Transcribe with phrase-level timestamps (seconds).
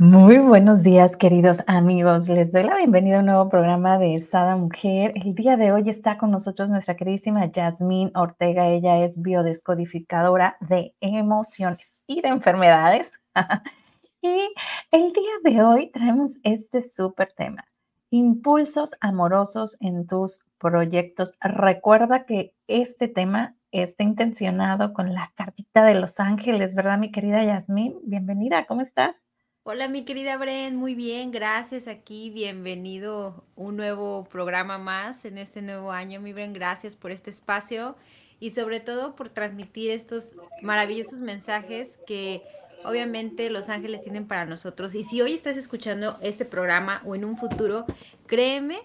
[0.00, 2.26] Muy buenos días, queridos amigos.
[2.30, 5.12] Les doy la bienvenida a un nuevo programa de Sada Mujer.
[5.14, 8.66] El día de hoy está con nosotros nuestra queridísima Yasmín Ortega.
[8.68, 13.12] Ella es biodescodificadora de emociones y de enfermedades.
[14.22, 14.54] y
[14.90, 17.66] el día de hoy traemos este súper tema.
[18.08, 21.34] Impulsos amorosos en tus proyectos.
[21.42, 27.44] Recuerda que este tema está intencionado con la cartita de los ángeles, ¿verdad, mi querida
[27.44, 27.98] Yasmín?
[28.04, 29.26] Bienvenida, ¿cómo estás?
[29.62, 35.60] Hola, mi querida Bren, muy bien, gracias aquí, bienvenido un nuevo programa más en este
[35.60, 37.94] nuevo año, mi Bren, gracias por este espacio
[38.40, 40.32] y sobre todo por transmitir estos
[40.62, 42.42] maravillosos mensajes que
[42.84, 44.94] obviamente los ángeles tienen para nosotros.
[44.94, 47.84] Y si hoy estás escuchando este programa o en un futuro,
[48.26, 48.78] créeme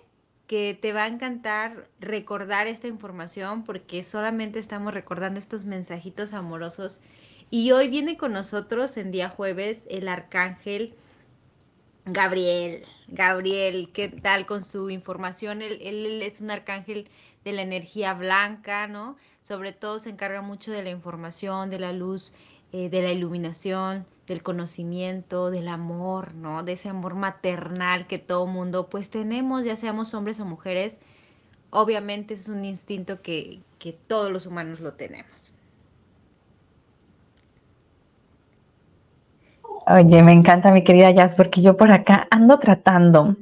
[0.45, 6.99] que te va a encantar recordar esta información porque solamente estamos recordando estos mensajitos amorosos
[7.51, 10.95] y hoy viene con nosotros en día jueves el arcángel
[12.05, 12.83] Gabriel.
[13.07, 15.61] Gabriel, ¿qué tal con su información?
[15.61, 17.07] Él, es un arcángel
[17.43, 19.17] de la energía blanca, ¿no?
[19.41, 22.33] Sobre todo se encarga mucho de la información, de la luz,
[22.73, 26.63] eh, de la iluminación, del conocimiento, del amor, ¿no?
[26.63, 30.99] De ese amor maternal que todo mundo pues tenemos, ya seamos hombres o mujeres.
[31.71, 35.54] Obviamente es un instinto que, que todos los humanos lo tenemos.
[39.87, 43.35] Oye, me encanta mi querida Jazz, porque yo por acá ando tratando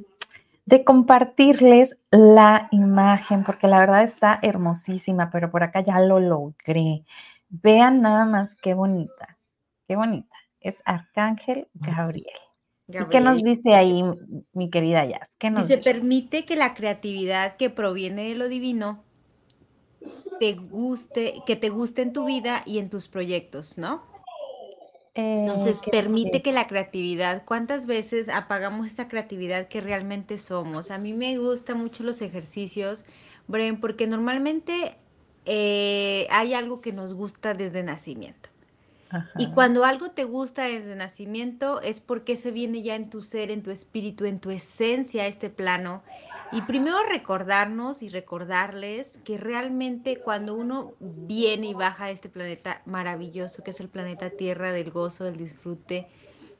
[0.66, 7.04] de compartirles la imagen, porque la verdad está hermosísima, pero por acá ya lo logré.
[7.48, 9.38] Vean nada más qué bonita,
[9.88, 10.36] qué bonita.
[10.60, 12.26] Es Arcángel Gabriel.
[12.88, 14.04] ¿Y qué nos dice ahí,
[14.52, 15.36] mi querida Jazz?
[15.38, 19.02] ¿Qué nos se permite que la creatividad que proviene de lo divino
[20.38, 24.13] te guste, que te guste en tu vida y en tus proyectos, ¿no?
[25.14, 30.90] Entonces, eh, permite que la creatividad, ¿cuántas veces apagamos esta creatividad que realmente somos?
[30.90, 33.04] A mí me gustan mucho los ejercicios,
[33.46, 34.96] Bren, porque normalmente
[35.44, 38.48] eh, hay algo que nos gusta desde nacimiento.
[39.38, 43.52] Y cuando algo te gusta desde nacimiento es porque se viene ya en tu ser,
[43.52, 46.02] en tu espíritu, en tu esencia, este plano.
[46.54, 52.80] Y primero recordarnos y recordarles que realmente cuando uno viene y baja a este planeta
[52.86, 56.06] maravilloso que es el planeta Tierra del gozo, del disfrute,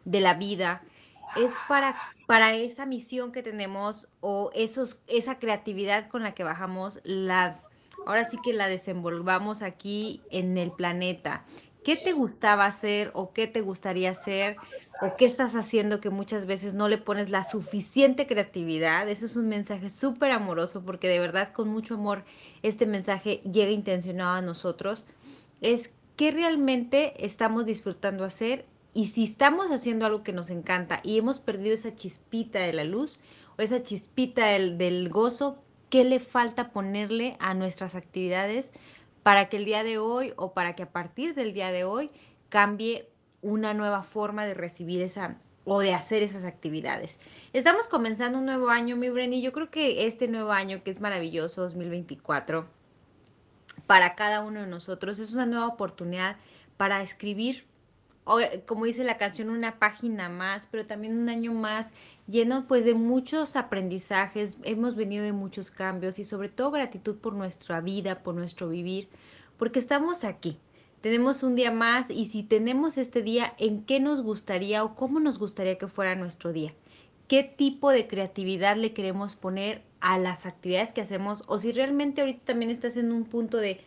[0.05, 0.83] de la vida,
[1.37, 1.95] es para,
[2.27, 7.61] para esa misión que tenemos o esos, esa creatividad con la que bajamos, la,
[8.05, 11.45] ahora sí que la desenvolvamos aquí en el planeta.
[11.85, 14.57] ¿Qué te gustaba hacer o qué te gustaría hacer?
[15.05, 19.09] O qué estás haciendo que muchas veces no le pones la suficiente creatividad.
[19.09, 22.25] Eso es un mensaje súper amoroso porque de verdad con mucho amor
[22.63, 25.05] este mensaje llega intencionado a nosotros.
[25.61, 28.65] Es qué realmente estamos disfrutando hacer
[28.95, 32.85] y si estamos haciendo algo que nos encanta y hemos perdido esa chispita de la
[32.85, 33.21] luz
[33.59, 35.59] o esa chispita del, del gozo,
[35.91, 38.73] ¿qué le falta ponerle a nuestras actividades
[39.23, 42.11] para que el día de hoy o para que a partir del día de hoy
[42.49, 43.09] cambie
[43.45, 47.19] una nueva forma de recibir esa o de hacer esas actividades.
[47.53, 50.91] Estamos comenzando un nuevo año, mi Bren, y yo creo que este nuevo año, que
[50.91, 52.67] es maravilloso, 2024,
[53.87, 56.37] para cada uno de nosotros, es una nueva oportunidad
[56.77, 57.65] para escribir,
[58.67, 61.93] como dice la canción, una página más, pero también un año más
[62.27, 67.35] lleno pues de muchos aprendizajes, hemos venido de muchos cambios y sobre todo gratitud por
[67.35, 69.09] nuestra vida, por nuestro vivir,
[69.59, 70.59] porque estamos aquí
[71.05, 75.21] tenemos un día más y si tenemos este día, ¿en qué nos gustaría o cómo
[75.21, 76.73] nos gustaría que fuera nuestro día?
[77.29, 81.45] ¿Qué tipo de creatividad le queremos poner a las actividades que hacemos?
[81.47, 83.83] O si realmente ahorita también estás en un punto de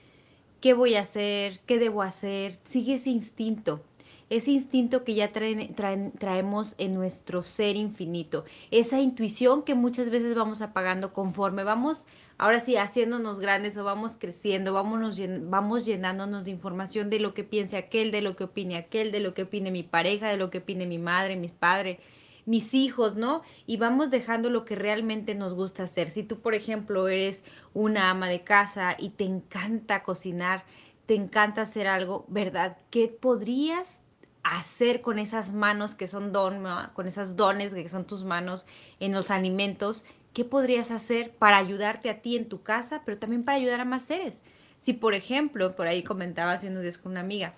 [0.61, 3.81] qué voy a hacer, qué debo hacer, sigue ese instinto
[4.29, 10.61] ese instinto que ya traemos en nuestro ser infinito, esa intuición que muchas veces vamos
[10.61, 12.05] apagando conforme vamos
[12.37, 17.77] ahora sí, haciéndonos grandes o vamos creciendo, vamos llenándonos de información de lo que piense
[17.77, 20.59] aquel, de lo que opine aquel, de lo que opine mi pareja, de lo que
[20.59, 21.99] opine mi madre, mi padre,
[22.45, 23.41] mis hijos, ¿no?
[23.65, 26.09] Y vamos dejando lo que realmente nos gusta hacer.
[26.09, 30.63] Si tú, por ejemplo, eres una ama de casa y te encanta cocinar,
[31.05, 32.77] te encanta hacer algo, ¿verdad?
[32.89, 33.99] ¿Qué podrías
[34.43, 36.63] hacer con esas manos que son don,
[36.93, 38.65] con esas dones que son tus manos
[39.01, 40.05] en los alimentos
[40.37, 43.85] ¿Qué podrías hacer para ayudarte a ti en tu casa, pero también para ayudar a
[43.85, 44.39] más seres?
[44.79, 47.55] Si, por ejemplo, por ahí comentaba hace unos días con una amiga,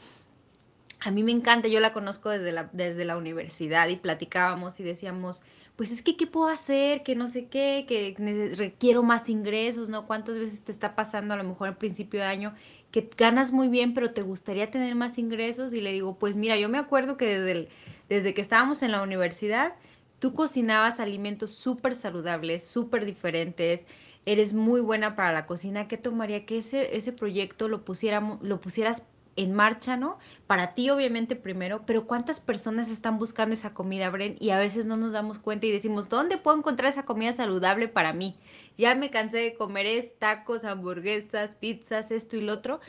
[1.01, 4.83] a mí me encanta, yo la conozco desde la, desde la universidad y platicábamos y
[4.83, 5.43] decíamos,
[5.75, 7.03] pues es que, ¿qué puedo hacer?
[7.03, 8.15] Que no sé qué, que
[8.55, 10.07] requiero más ingresos, ¿no?
[10.07, 12.53] ¿Cuántas veces te está pasando a lo mejor al principio de año
[12.91, 15.73] que ganas muy bien, pero te gustaría tener más ingresos.
[15.73, 17.67] Y le digo, pues mira, yo me acuerdo que desde,
[18.07, 19.73] desde que estábamos en la universidad,
[20.19, 23.81] tú cocinabas alimentos súper saludables, súper diferentes,
[24.25, 25.87] eres muy buena para la cocina.
[25.87, 29.03] ¿Qué tomaría que ese, ese proyecto lo, pusiéramos, lo pusieras
[29.35, 30.17] en marcha, ¿no?
[30.47, 34.35] Para ti, obviamente, primero, pero ¿cuántas personas están buscando esa comida, Bren?
[34.39, 37.87] Y a veces no nos damos cuenta y decimos, ¿dónde puedo encontrar esa comida saludable
[37.87, 38.35] para mí?
[38.77, 42.81] Ya me cansé de comer es, tacos, hamburguesas, pizzas, esto y lo otro.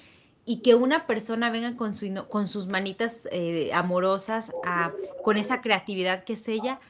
[0.44, 4.92] Y que una persona venga con, su, con sus manitas eh, amorosas, a,
[5.22, 6.80] con esa creatividad que es ella,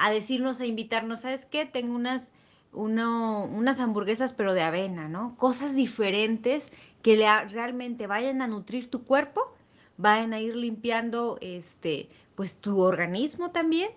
[0.00, 1.66] a decirnos, a invitarnos, ¿sabes qué?
[1.66, 2.28] Tengo unas,
[2.72, 5.36] uno, unas hamburguesas, pero de avena, ¿no?
[5.36, 6.66] Cosas diferentes
[7.02, 9.54] que realmente vayan a nutrir tu cuerpo,
[9.98, 13.90] vayan a ir limpiando este, pues tu organismo también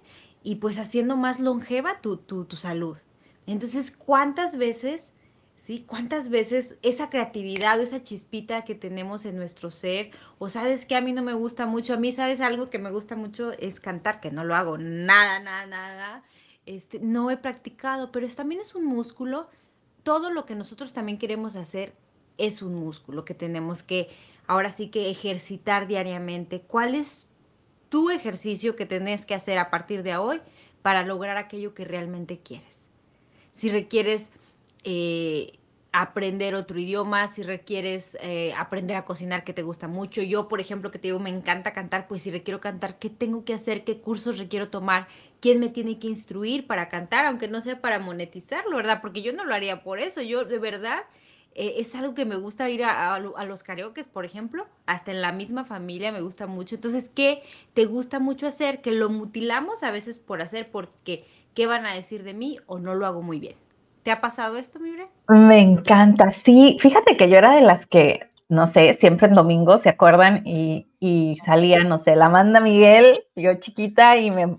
[0.43, 2.97] y pues haciendo más longeva tu, tu, tu salud.
[3.47, 5.12] Entonces, ¿cuántas veces,
[5.63, 5.85] sí?
[5.87, 10.95] ¿Cuántas veces esa creatividad o esa chispita que tenemos en nuestro ser, o sabes que
[10.95, 13.79] a mí no me gusta mucho, a mí sabes algo que me gusta mucho es
[13.79, 16.23] cantar, que no lo hago nada, nada, nada,
[16.65, 19.49] este, no he practicado, pero también es un músculo.
[20.03, 21.93] Todo lo que nosotros también queremos hacer
[22.37, 24.09] es un músculo que tenemos que
[24.47, 26.61] ahora sí que ejercitar diariamente.
[26.61, 27.27] ¿Cuál es
[27.87, 30.41] tu ejercicio que tenés que hacer a partir de hoy
[30.81, 32.89] para lograr aquello que realmente quieres?
[33.53, 34.29] Si requieres
[34.83, 35.59] eh,
[35.93, 40.23] aprender otro idioma, si requieres eh, aprender a cocinar que te gusta mucho.
[40.23, 43.45] Yo, por ejemplo, que te digo, me encanta cantar, pues si requiero cantar, ¿qué tengo
[43.45, 43.83] que hacer?
[43.83, 45.07] ¿Qué cursos requiero tomar?
[45.39, 47.25] ¿Quién me tiene que instruir para cantar?
[47.25, 49.01] Aunque no sea para monetizarlo, ¿verdad?
[49.01, 50.23] Porque yo no lo haría por eso.
[50.23, 51.03] Yo de verdad
[51.55, 55.31] eh, es algo que me gusta ir a, los karaoke, por ejemplo, hasta en la
[55.31, 56.73] misma familia me gusta mucho.
[56.73, 57.43] Entonces, ¿qué
[57.75, 58.81] te gusta mucho hacer?
[58.81, 62.79] Que lo mutilamos a veces por hacer, porque ¿qué van a decir de mí o
[62.79, 63.62] no lo hago muy bien?
[64.03, 65.07] ¿Te ha pasado esto, Mibre?
[65.29, 66.77] Me encanta, sí.
[66.79, 70.43] Fíjate que yo era de las que, no sé, siempre en domingo, ¿se acuerdan?
[70.45, 74.57] Y, y salía, no sé, la manda Miguel, yo chiquita, y me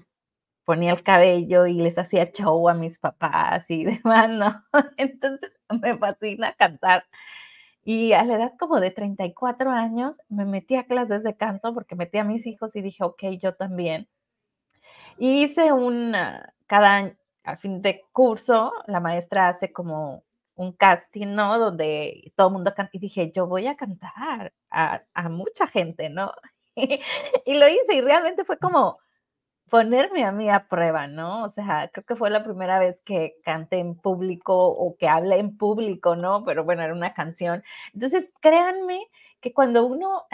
[0.64, 4.64] ponía el cabello y les hacía show a mis papás y demás, ¿no?
[4.96, 5.52] Entonces
[5.82, 7.05] me fascina cantar.
[7.85, 11.96] Y a la edad como de 34 años me metí a clases de canto porque
[11.96, 14.08] metí a mis hijos y dije, ok, yo también.
[15.19, 16.14] Y hice un,
[16.67, 17.14] cada
[17.44, 20.25] al fin de curso, la maestra hace como
[20.56, 21.58] un casting, ¿no?
[21.58, 26.11] Donde todo el mundo canta y dije, yo voy a cantar a, a mucha gente,
[26.11, 26.32] ¿no?
[26.76, 28.99] y lo hice y realmente fue como,
[29.75, 31.43] ponerme a mí a prueba, ¿no?
[31.44, 35.38] O sea, creo que fue la primera vez que canté en público o que hablé
[35.41, 36.44] en público, ¿no?
[36.44, 37.64] Pero bueno, era una canción.
[37.93, 39.08] Entonces, créanme
[39.41, 40.25] que cuando uno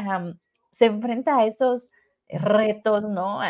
[0.73, 1.91] se enfrenta a esos
[2.29, 3.41] retos, ¿no?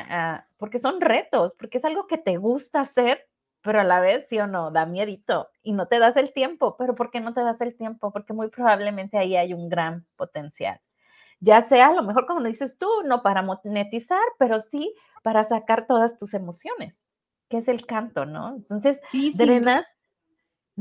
[0.58, 3.26] porque son retos, porque es algo que te gusta hacer,
[3.62, 6.76] pero a la vez, sí o no, da miedito y no te das el tiempo.
[6.78, 8.12] ¿Pero por qué no te das el tiempo?
[8.12, 10.80] Porque muy probablemente ahí hay un gran potencial.
[11.40, 15.86] Ya sea, a lo mejor como dices tú, no para monetizar, pero sí para sacar
[15.86, 17.02] todas tus emociones,
[17.48, 18.56] que es el canto, ¿no?
[18.56, 19.00] Entonces,
[19.34, 19.86] drenas.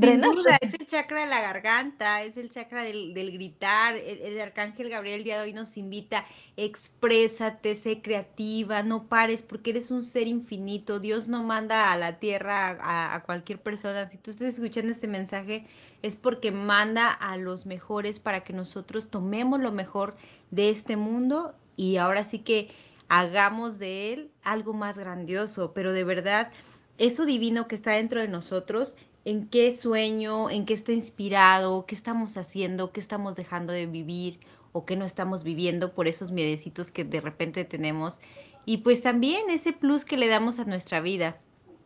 [0.00, 3.96] Sin duda, es el chakra de la garganta, es el chakra del, gritar.
[3.96, 6.24] El, arcángel Gabriel el día de hoy nos invita,
[6.56, 11.00] exprésate, sé creativa, no pares, porque eres un ser infinito.
[11.00, 14.08] Dios no manda a la tierra a, a cualquier persona.
[14.08, 15.66] Si tú estás escuchando este mensaje,
[16.02, 20.16] es porque manda a los mejores para que nosotros tomemos lo mejor
[20.50, 22.70] de este mundo y ahora sí que
[23.08, 26.52] hagamos de él algo más grandioso, pero de verdad,
[26.96, 31.94] eso divino que está dentro de nosotros, en qué sueño, en qué está inspirado, qué
[31.94, 34.40] estamos haciendo, qué estamos dejando de vivir
[34.72, 38.18] o qué no estamos viviendo por esos miedecitos que de repente tenemos.
[38.64, 41.38] Y pues también ese plus que le damos a nuestra vida.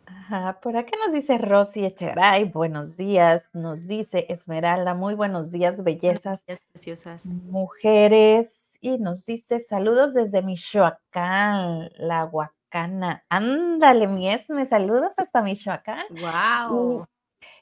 [0.07, 5.83] Ajá, por acá nos dice Rosy Echegaray, buenos días, nos dice Esmeralda, muy buenos días,
[5.83, 6.45] bellezas.
[6.73, 7.25] preciosas.
[7.25, 13.25] Mujeres, y nos dice saludos desde Michoacán, la Huacana.
[13.31, 16.05] Ándale, mi Esme, saludos hasta Michoacán.
[16.11, 17.07] Wow.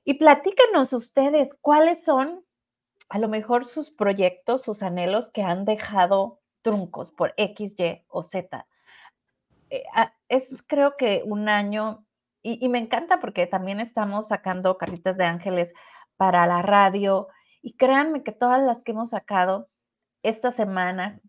[0.05, 2.45] Y, platíquenos ustedes cuáles son
[3.09, 8.23] a lo mejor sus proyectos, sus anhelos que han dejado truncos por X, Y o
[8.23, 8.67] Z.
[9.71, 12.07] Eh, ah, es creo que un año,
[12.43, 15.75] y, me encanta porque también estamos sacando carritas de ángeles
[16.17, 17.29] para la radio,
[17.61, 19.69] y créanme que todas las que hemos sacado
[20.23, 21.21] esta semana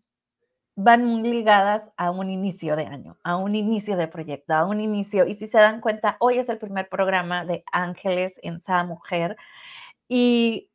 [0.76, 4.80] van muy ligadas a un inicio de año, a un inicio de proyecto, a un
[4.80, 5.26] inicio.
[5.26, 9.36] Y si se dan cuenta, hoy es el primer programa de Ángeles en Sa Mujer
[10.08, 10.70] y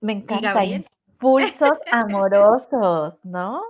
[0.00, 0.64] me encanta.
[0.64, 3.62] Impulsos amorosos, ¿no?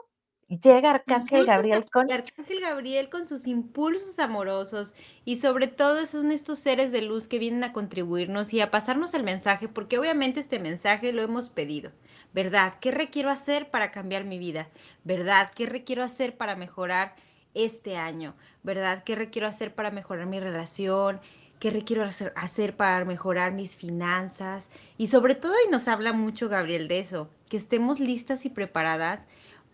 [0.48, 2.10] Llega Arcángel Gabriel con...
[2.10, 7.38] Arcángel Gabriel con sus impulsos amorosos y sobre todo son estos seres de luz que
[7.38, 11.92] vienen a contribuirnos y a pasarnos el mensaje, porque obviamente este mensaje lo hemos pedido.
[12.34, 12.74] ¿Verdad?
[12.80, 14.68] ¿Qué requiero hacer para cambiar mi vida?
[15.04, 15.50] ¿Verdad?
[15.54, 17.14] ¿Qué requiero hacer para mejorar
[17.54, 18.34] este año?
[18.62, 19.02] ¿Verdad?
[19.04, 21.20] ¿Qué requiero hacer para mejorar mi relación?
[21.58, 24.70] ¿Qué requiero hacer, hacer para mejorar mis finanzas?
[24.98, 29.26] Y sobre todo, y nos habla mucho Gabriel de eso, que estemos listas y preparadas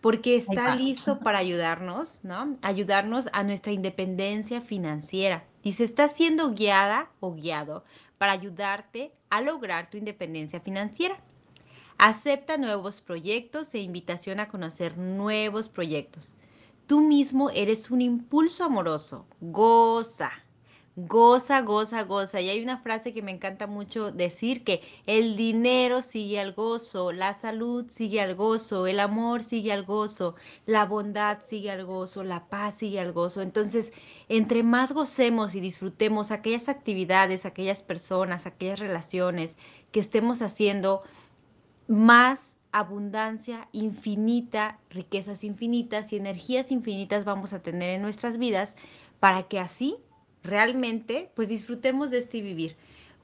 [0.05, 2.59] porque está listo para ayudarnos, ¿no?
[2.61, 5.45] Ayudarnos a nuestra independencia financiera.
[5.63, 7.83] Dice, está siendo guiada o guiado
[8.19, 11.17] para ayudarte a lograr tu independencia financiera.
[11.97, 16.35] Acepta nuevos proyectos e invitación a conocer nuevos proyectos.
[16.85, 19.25] Tú mismo eres un impulso amoroso.
[19.41, 20.44] Goza.
[20.97, 22.39] Goza, goza, goza.
[22.39, 27.11] Y hay una frase que me encanta mucho decir que el dinero sigue al gozo,
[27.11, 30.35] la salud sigue al gozo, el amor sigue al gozo,
[30.65, 33.41] la bondad sigue al gozo, la paz sigue al gozo.
[33.41, 33.91] Entonces,
[34.29, 39.57] entre más gocemos y disfrutemos aquellas actividades, aquellas personas, aquellas relaciones
[39.91, 41.01] que estemos haciendo,
[41.89, 48.77] más abundancia infinita, riquezas infinitas y energías infinitas vamos a tener en nuestras vidas
[49.19, 49.97] para que así
[50.45, 52.75] realmente, pues disfrutemos de este vivir.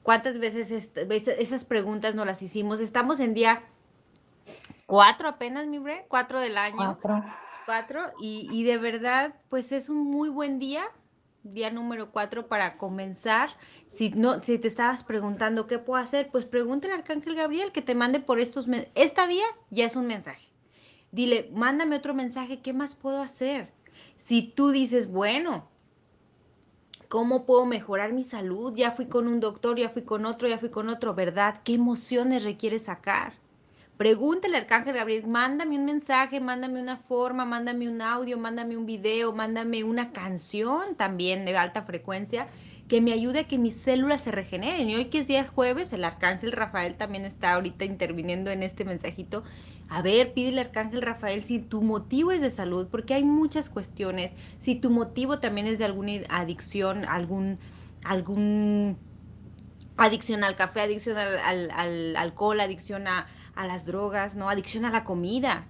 [0.04, 2.80] ¿Cuántas veces esas preguntas no las hicimos?
[2.80, 3.63] Estamos en día
[4.88, 6.98] cuatro apenas, mi bre, cuatro del año.
[7.01, 7.24] Cuatro.
[7.66, 10.84] Cuatro, y, y de verdad, pues es un muy buen día,
[11.44, 13.50] día número cuatro para comenzar.
[13.88, 17.84] Si no, si te estabas preguntando qué puedo hacer, pues pregúntale al Arcángel Gabriel que
[17.84, 20.48] te mande por estos esta vía ya es un mensaje.
[21.12, 23.72] Dile, mándame otro mensaje, ¿qué más puedo hacer?
[24.18, 25.70] Si tú dices, bueno,
[27.12, 28.74] ¿Cómo puedo mejorar mi salud?
[28.74, 31.60] Ya fui con un doctor, ya fui con otro, ya fui con otro, ¿verdad?
[31.65, 33.34] ¿Qué emociones requiere sacar?
[33.98, 38.86] Pregúntale al Arcángel Gabriel, mándame un mensaje, mándame una forma, mándame un audio, mándame un
[38.86, 42.48] video, mándame una canción también de alta frecuencia
[42.88, 44.89] que me ayude a que mis células se regeneren.
[44.89, 48.86] Y hoy que es día jueves, el Arcángel Rafael también está ahorita interviniendo en este
[48.86, 49.44] mensajito
[49.93, 53.69] a ver, pídele al Arcángel Rafael si tu motivo es de salud, porque hay muchas
[53.69, 54.38] cuestiones.
[54.57, 57.60] Si tu motivo también es de alguna adicción, algún,
[58.05, 58.98] algún
[59.98, 64.50] adicción al café, adicción al, alcohol, adicción a, a, las drogas, ¿no?
[64.50, 65.65] Adicción a la comida.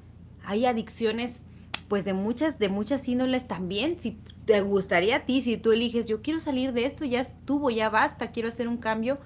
[0.45, 1.41] Hay adicciones,
[1.87, 3.99] pues, de muchas, de muchas índoles también.
[3.99, 7.71] Si te gustaría a ti, si tú eliges, yo quiero salir de esto, ya estuvo,
[7.71, 9.17] ya basta, quiero hacer un cambio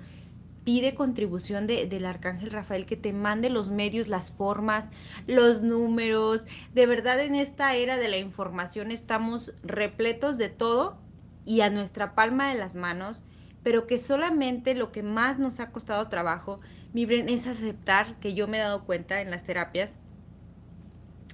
[0.66, 4.88] pide contribución del arcángel Rafael que te mande los medios, las formas,
[5.28, 6.44] los números.
[6.74, 10.98] De verdad en esta era de la información estamos repletos de todo
[11.46, 13.24] y a nuestra palma de las manos,
[13.64, 16.60] pero que solamente lo que más nos ha costado trabajo,
[16.94, 19.94] mi Bren, es aceptar, que yo me he dado cuenta en las terapias,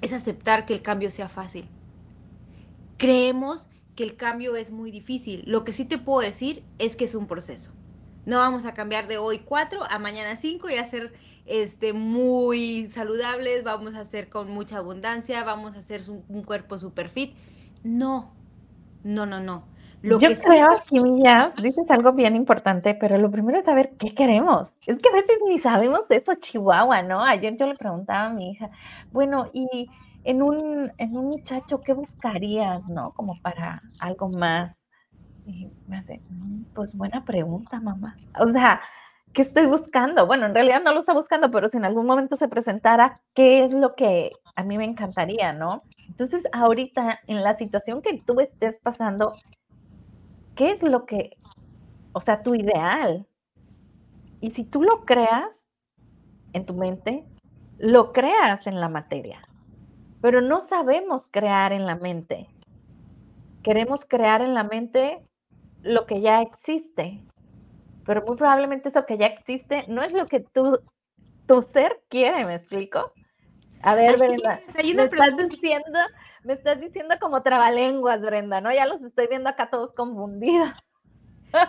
[0.02, 1.70] es aceptar que el cambio sea fácil.
[2.98, 5.44] Creemos que el cambio es muy difícil.
[5.46, 7.72] Lo que sí te puedo decir es que es un proceso.
[8.26, 11.14] No vamos a cambiar de hoy cuatro a mañana cinco y hacer
[11.46, 17.10] este, muy saludables, vamos a hacer con mucha abundancia, vamos a hacer un, cuerpo super
[17.10, 17.36] fit.
[17.84, 18.32] No,
[19.04, 19.66] no, no, no.
[20.04, 24.16] Lo yo creo, que Milla, dices algo bien importante, pero lo primero es saber qué
[24.16, 24.70] queremos.
[24.88, 27.24] Es que a veces ni sabemos de eso, Chihuahua, ¿no?
[27.24, 28.72] Ayer yo le preguntaba a mi hija,
[29.12, 29.90] bueno, y
[30.24, 33.12] en un, en un muchacho, ¿qué buscarías, no?
[33.12, 34.90] Como para algo más
[35.52, 38.18] y me hace, mm, pues buena pregunta, mamá.
[38.40, 38.82] O sea,
[39.34, 40.26] ¿qué estoy buscando?
[40.26, 43.64] Bueno, en realidad no lo está buscando, pero si en algún momento se presentara, ¿qué
[43.64, 45.84] es lo que a mí me encantaría, no?
[46.08, 49.36] Entonces, ahorita, en la situación que tú estés pasando,
[50.56, 51.38] ¿qué es lo que,
[52.14, 53.28] o sea, tu ideal?
[54.42, 55.68] Y si tú lo creas
[56.54, 57.26] en tu mente,
[57.78, 59.42] lo creas en la materia,
[60.22, 62.48] pero no sabemos crear en la mente.
[63.64, 65.26] Queremos crear en la mente
[65.84, 67.24] lo que ya existe.
[68.06, 70.80] Pero muy probablemente eso que ya existe no es lo que tú,
[71.48, 73.14] tu ser quiere, ¿me explico?
[73.84, 76.00] A ver, Brenda, me estás diciendo,
[76.44, 78.72] me estás diciendo como trabalenguas, Brenda, ¿no?
[78.72, 80.72] Ya los estoy viendo acá todos confundidos.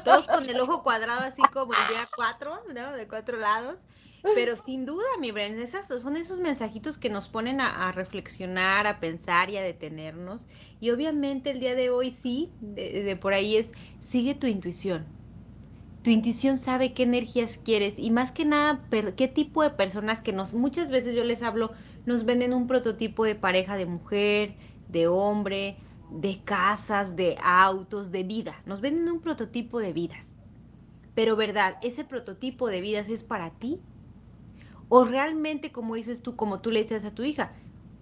[0.04, 2.92] Todos con el ojo cuadrado, así como el día cuatro, ¿no?
[2.92, 3.80] De cuatro lados.
[4.22, 9.00] Pero sin duda, mi Brenda, esas son esos mensajitos que nos ponen a, reflexionar, a
[9.00, 10.46] pensar y a detenernos.
[10.80, 15.04] Y obviamente el día de hoy sí, de, por ahí es, sigue tu intuición.
[16.04, 18.84] Tu intuición sabe qué energías quieres y más que nada
[19.16, 21.72] qué tipo de personas que nos, muchas veces yo les hablo,
[22.06, 24.54] nos venden un prototipo de pareja de mujer,
[24.88, 25.76] de hombre,
[26.10, 28.62] de casas, de autos, de vida.
[28.66, 30.36] Nos venden un prototipo de vidas.
[31.14, 33.80] Pero verdad, ese prototipo de vidas es para ti
[34.94, 37.52] o realmente, como dices tú, como tú le dices a tu hija,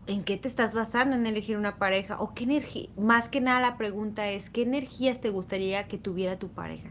[0.08, 2.20] ¿en qué te estás basando en elegir una pareja?
[2.20, 6.40] O qué energía, más que nada la pregunta es, ¿qué energías te gustaría que tuviera
[6.40, 6.90] tu pareja?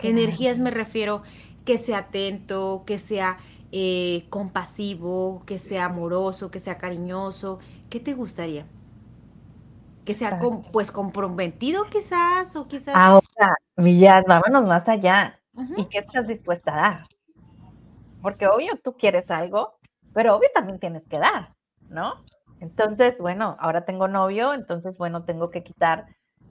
[0.00, 1.22] Energías me refiero
[1.64, 3.36] que sea atento, que sea
[3.70, 7.58] eh, compasivo, que sea amoroso, que sea cariñoso.
[7.88, 8.66] ¿Qué te gustaría?
[10.04, 10.40] Que sea
[10.72, 12.96] pues comprometido quizás o quizás...
[12.96, 15.38] Ahora, Millas, vámonos más allá.
[15.76, 17.15] ¿Y qué estás dispuesta a dar?
[18.22, 19.78] Porque obvio tú quieres algo,
[20.12, 21.54] pero obvio también tienes que dar,
[21.88, 22.24] ¿no?
[22.60, 26.06] Entonces, bueno, ahora tengo novio, entonces, bueno, tengo que quitar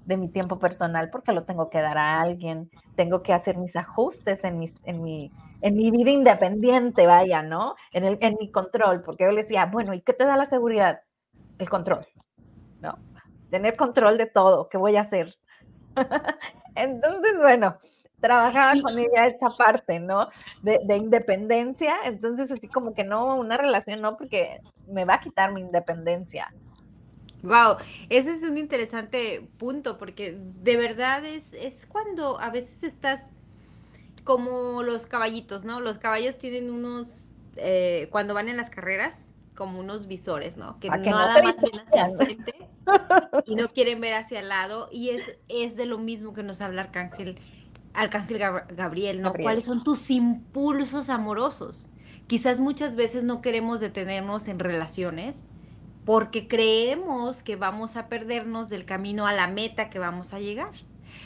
[0.06, 3.76] de mi tiempo personal porque lo tengo que dar a alguien, tengo que hacer mis
[3.76, 5.32] ajustes en, mis, en, mi,
[5.62, 7.76] en mi vida independiente, vaya, ¿no?
[7.92, 10.46] En, el, en mi control, porque yo le decía, bueno, ¿y qué te da la
[10.46, 11.02] seguridad?
[11.58, 12.06] El control,
[12.82, 13.00] ¿no?
[13.50, 15.36] Tener control de todo, ¿qué voy a hacer?
[16.76, 17.78] Entonces, bueno,
[18.20, 20.30] trabajaba con ella esa parte, ¿no?
[20.62, 25.20] De, de, independencia, entonces así como que no, una relación no, porque me va a
[25.20, 26.54] quitar mi independencia.
[27.44, 27.78] Wow,
[28.10, 33.28] ese es un interesante punto, porque de verdad es, es cuando a veces estás
[34.24, 35.80] como los caballitos, ¿no?
[35.80, 40.80] Los caballos tienen unos, eh, cuando van en las carreras, como unos visores, ¿no?
[40.80, 42.54] Que, nada más ven hacia el frente
[43.46, 44.90] y no quieren ver hacia el lado.
[44.92, 47.40] Y es, es de lo mismo que nos habla Arcángel,
[47.96, 48.40] Arcángel
[48.76, 49.34] Gabriel, ¿no?
[49.34, 51.88] ¿Cuáles son tus impulsos amorosos?
[52.28, 55.46] Quizás muchas veces no queremos detenernos en relaciones
[56.06, 60.72] porque creemos que vamos a perdernos del camino a la meta que vamos a llegar.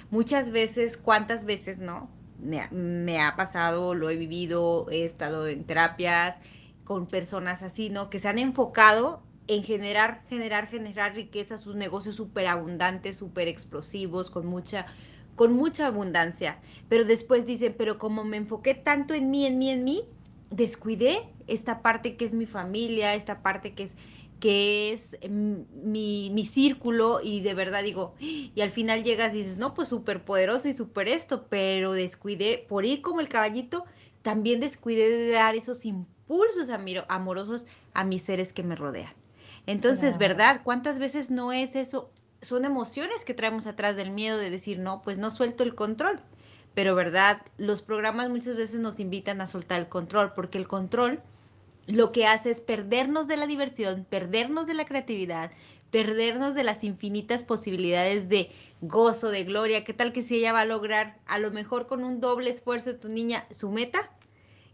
[0.10, 2.10] Muchas veces, ¿cuántas veces no?
[2.40, 6.38] Me, ha pasado, lo he vivido, he estado en terapias
[6.86, 8.10] con personas así, ¿no?
[8.10, 14.30] Que se han enfocado en generar, generar, generar riqueza, sus negocios súper abundantes, súper explosivos,
[14.30, 14.86] con mucha,
[15.40, 16.58] con mucha abundancia.
[16.90, 20.04] Pero después dicen, pero como me enfoqué tanto en mí, en mí, en mí,
[20.50, 23.96] descuidé esta parte que es mi familia, esta parte que es
[24.42, 29.58] que es mi, mi, círculo y de verdad digo, y al final llegas y dices,
[29.58, 33.86] no, pues súper poderoso y súper esto, pero descuidé, por ir como el caballito,
[34.22, 36.70] también descuidé de dar esos impulsos
[37.08, 39.14] amorosos a mis seres que me rodean.
[39.68, 40.62] Entonces, ¿verdad?
[40.64, 42.12] ¿Cuántas veces no es eso?
[42.42, 46.20] Son emociones que traemos atrás del miedo de decir, no, pues no suelto el control.
[46.74, 47.42] Pero, ¿verdad?
[47.58, 51.22] Los programas muchas veces nos invitan a soltar el control, porque el control
[51.88, 55.52] lo que hace es perdernos de la diversión, perdernos de la creatividad,
[55.92, 59.84] perdernos de las infinitas posibilidades de gozo, de gloria.
[59.84, 62.94] ¿Qué tal que si ella va a lograr, a lo mejor con un doble esfuerzo
[62.94, 64.12] de tu niña, su meta?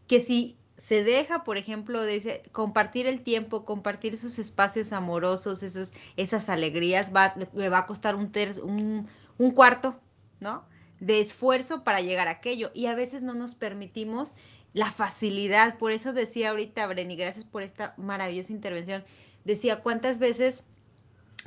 [0.08, 5.94] Que si se deja, por ejemplo, de compartir el tiempo, compartir esos espacios amorosos, esas,
[6.18, 8.32] esas alegrías, va, le va a costar un,
[8.64, 9.08] un,
[9.38, 10.00] un cuarto,
[10.40, 10.66] ¿no?
[11.00, 12.72] De esfuerzo para llegar a aquello.
[12.74, 14.36] Y a veces no nos permitimos
[14.74, 15.78] la facilidad.
[15.78, 19.04] Por eso decía ahorita, Breni, gracias por esta maravillosa intervención.
[19.46, 20.64] Decía, ¿cuántas veces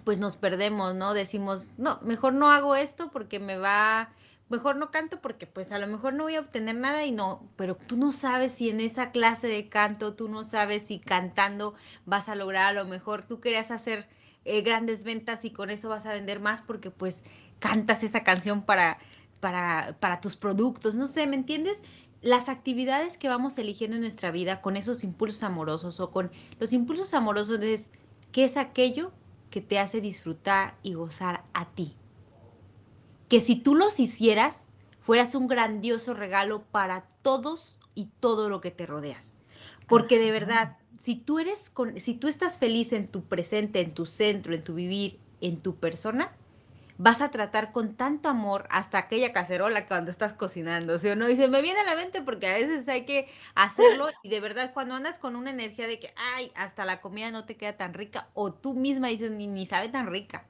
[0.05, 1.13] pues nos perdemos, ¿no?
[1.13, 4.11] Decimos, no, mejor no hago esto porque me va,
[4.49, 7.49] mejor no canto porque pues a lo mejor no voy a obtener nada y no,
[7.57, 11.75] pero tú no sabes si en esa clase de canto, tú no sabes si cantando
[12.07, 14.09] vas a lograr, a lo mejor tú querías hacer
[14.45, 17.23] eh, grandes ventas y con eso vas a vender más porque pues
[17.59, 18.99] cantas esa canción para,
[19.41, 21.83] para, para tus productos, no sé, ¿me entiendes?
[22.21, 26.73] las actividades que vamos eligiendo en nuestra vida con esos impulsos amorosos o con los
[26.73, 27.91] impulsos amorosos es
[28.33, 29.13] qué es aquello
[29.51, 31.95] que te hace disfrutar y gozar a ti.
[33.29, 34.67] Que si tú los hicieras,
[35.01, 39.35] fueras un grandioso regalo para todos y todo lo que te rodeas.
[39.87, 43.95] Porque de verdad, si tú eres con, si tú estás feliz en tu presente, en
[43.95, 46.33] tu centro, en tu vivir, en tu persona,
[46.99, 51.31] vas a tratar con tanto amor hasta aquella cacerola cuando estás cocinando, ¿sí o no?
[51.31, 54.41] Y se me viene a la mente porque a veces hay que hacerlo y de
[54.41, 57.77] verdad cuando andas con una energía de que, ay, hasta la comida no te queda
[57.77, 60.45] tan rica o tú misma dices, ni, ni sabe tan rica.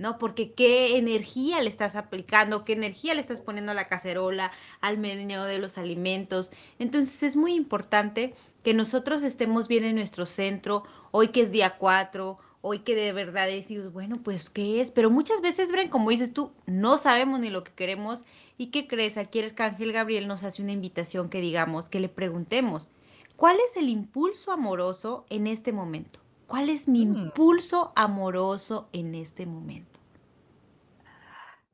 [0.00, 0.16] ¿No?
[0.16, 4.96] Porque qué energía le estás aplicando, qué energía le estás poniendo a la cacerola, al
[4.96, 6.52] meneo de los alimentos.
[6.78, 11.76] Entonces es muy importante que nosotros estemos bien en nuestro centro, hoy que es día
[11.76, 14.90] 4, hoy que de verdad decimos, bueno, pues, ¿qué es?
[14.90, 18.20] Pero muchas veces, Bren, como dices tú, no sabemos ni lo que queremos.
[18.56, 19.18] ¿Y qué crees?
[19.18, 22.90] Aquí el Arcángel Gabriel nos hace una invitación que digamos, que le preguntemos,
[23.36, 26.19] ¿cuál es el impulso amoroso en este momento?
[26.50, 27.14] ¿Cuál es mi mm.
[27.14, 30.00] impulso amoroso en este momento?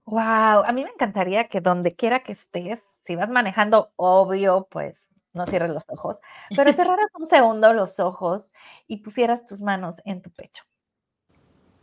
[0.05, 5.09] Wow, a mí me encantaría que donde quiera que estés, si vas manejando, obvio, pues
[5.33, 6.21] no cierres los ojos,
[6.55, 8.53] pero cerraras un segundo los ojos
[8.87, 10.65] y pusieras tus manos en tu pecho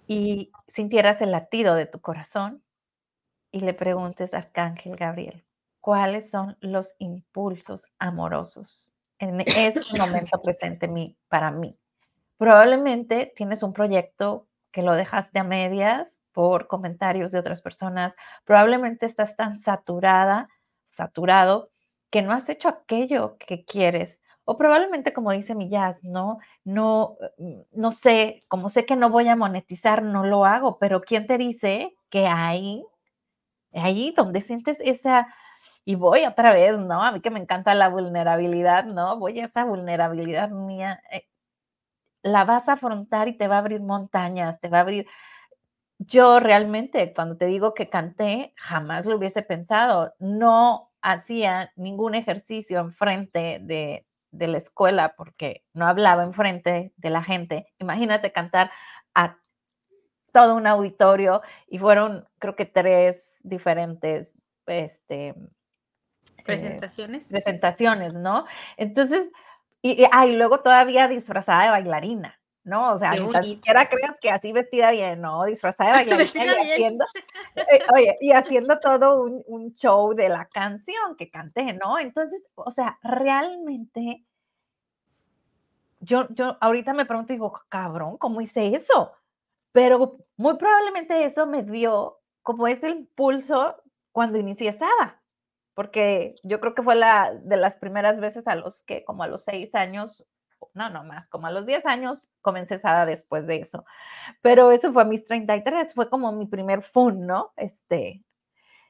[0.05, 2.63] y sintieras el latido de tu corazón
[3.51, 5.43] y le preguntes a Arcángel Gabriel,
[5.81, 11.75] ¿cuáles son los impulsos amorosos en este momento presente para mí?
[12.39, 18.15] Probablemente tienes un proyecto que lo dejaste a medias por comentarios de otras personas.
[18.43, 20.49] Probablemente estás tan saturada,
[20.89, 21.69] saturado,
[22.09, 24.19] que no has hecho aquello que quieres.
[24.45, 26.39] O probablemente, como dice mi jazz, ¿no?
[26.65, 31.01] No, mm, no sé, como sé que no voy a monetizar, no lo hago, pero
[31.01, 32.83] ¿quién te dice que ahí,
[33.73, 35.27] ahí donde sientes esa,
[35.85, 37.03] y voy otra vez, ¿no?
[37.03, 39.17] A mí que me encanta la vulnerabilidad, ¿no?
[39.19, 41.25] Voy a esa vulnerabilidad mía, eh,
[42.23, 45.07] la vas a afrontar y te va a abrir montañas, te va a abrir...
[45.99, 50.13] Yo realmente, cuando te digo que canté, jamás lo hubiese pensado.
[50.19, 57.23] No hacía ningún ejercicio enfrente de, de la escuela porque no hablaba enfrente de la
[57.23, 57.71] gente.
[57.79, 58.71] Imagínate cantar
[59.13, 59.37] a
[60.33, 64.33] todo un auditorio y fueron creo que tres diferentes
[64.65, 65.35] este, eh,
[66.43, 67.27] presentaciones.
[67.27, 68.45] presentaciones, ¿no?
[68.75, 69.29] Entonces,
[69.83, 72.39] y, y, luego todavía disfrazada de bailarina.
[72.63, 72.93] ¿no?
[72.93, 75.43] O sea, ni siquiera creas que así vestida bien, ¿no?
[75.43, 77.05] Disfrazada de bailarina y haciendo,
[77.55, 81.99] eh, oye, y haciendo todo un, un, show de la canción que canté, ¿no?
[81.99, 84.23] Entonces, o sea, realmente,
[85.99, 89.11] yo, yo ahorita me pregunto, digo, cabrón, ¿cómo hice eso?
[89.73, 93.75] Pero muy probablemente eso me dio como ese impulso
[94.11, 95.21] cuando inicié Sada,
[95.73, 99.27] porque yo creo que fue la de las primeras veces a los que, como a
[99.27, 100.25] los seis años,
[100.73, 103.85] no, no más, como a los 10 años comencé Sada después de eso.
[104.41, 107.53] Pero eso fue a mis 33, fue como mi primer fun, ¿no?
[107.57, 108.23] Este,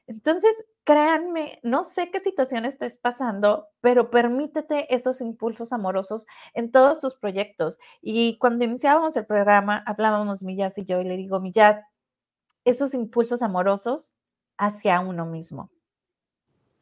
[0.06, 7.00] entonces, créanme, no sé qué situación estés pasando, pero permítete esos impulsos amorosos en todos
[7.00, 7.78] tus proyectos.
[8.02, 11.80] Y cuando iniciábamos el programa, hablábamos Millas y yo, y le digo, Millas,
[12.64, 14.14] esos impulsos amorosos
[14.58, 15.70] hacia uno mismo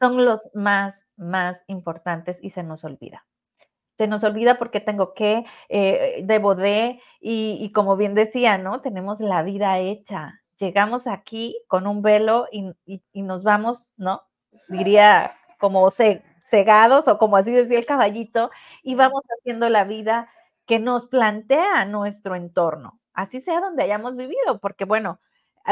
[0.03, 3.25] son los más, más importantes y se nos olvida
[3.97, 8.81] se nos olvida porque tengo que, eh, debo de, y, como bien decía, ¿no?
[8.81, 10.41] Tenemos la vida hecha.
[10.57, 12.73] Llegamos aquí con un velo y,
[13.13, 14.23] nos vamos, ¿no?
[14.67, 20.29] Diría como cegados o como así decía el caballito, y vamos haciendo la vida
[20.65, 25.19] que nos plantea nuestro entorno, así sea donde hayamos vivido, porque bueno,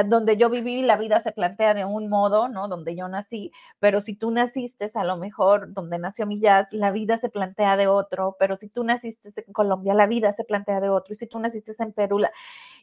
[0.06, 2.68] donde yo viví, la vida se plantea de un modo, ¿no?
[2.68, 6.92] Donde yo nací, pero si tú naciste a lo mejor donde nació mi jazz, la
[6.92, 10.80] vida se plantea de otro, pero si tú naciste en Colombia, la vida se plantea
[10.80, 12.32] de otro, y si tú naciste en Perú, la...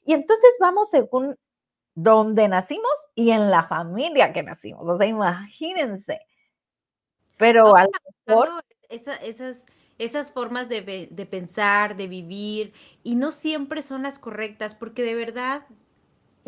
[0.05, 1.37] y entonces vamos según
[1.95, 6.21] donde nacimos y en la familia que nacimos, o sea, imagínense.
[7.37, 7.87] Pero a
[8.89, 9.65] esas
[9.99, 15.15] esas formas de, de, pensar, de vivir, y no siempre son las correctas, porque de
[15.15, 15.67] verdad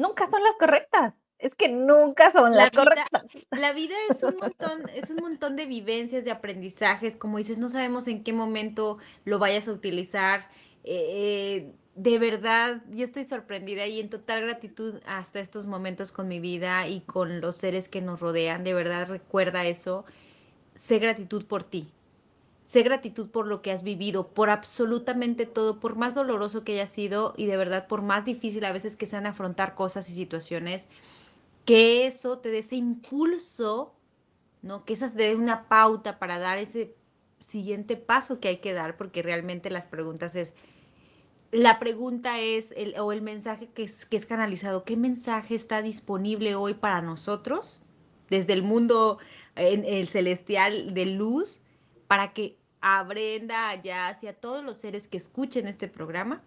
[0.00, 1.14] nunca son las correctas.
[1.38, 3.24] Es que nunca son las correctas.
[3.50, 7.68] La vida es un montón, es un montón de vivencias, de aprendizajes, como dices, no
[7.68, 10.48] sabemos en qué momento lo vayas a utilizar.
[10.84, 16.40] Eh, de verdad, yo estoy sorprendida y en total gratitud hasta estos momentos con mi
[16.40, 18.62] vida y con los seres que nos rodean.
[18.62, 20.04] De verdad, recuerda eso.
[20.74, 21.90] Sé gratitud por ti,
[22.70, 26.86] Sé gratitud por lo que has vivido, por absolutamente todo, por más doloroso que haya
[26.86, 30.86] sido y de verdad por más difícil a veces que sean afrontar cosas y situaciones,
[31.64, 33.92] que eso te dé ese impulso,
[34.62, 34.84] ¿no?
[34.84, 36.94] Que esas te dé una pauta para dar ese
[37.40, 40.54] siguiente paso que hay que dar, porque realmente las preguntas es,
[41.50, 45.82] la pregunta es, el, o el mensaje que es, que es canalizado, ¿qué mensaje está
[45.82, 47.82] disponible hoy para nosotros
[48.28, 49.18] desde el mundo
[49.56, 51.62] en el celestial de luz
[52.06, 56.42] para que a Brenda, a Jazz y a todos los seres que escuchen este programa,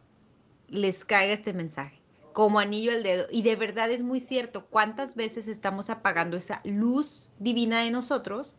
[0.67, 2.01] les caiga este mensaje,
[2.33, 3.27] como anillo al dedo.
[3.31, 8.55] Y de verdad es muy cierto, cuántas veces estamos apagando esa luz divina de nosotros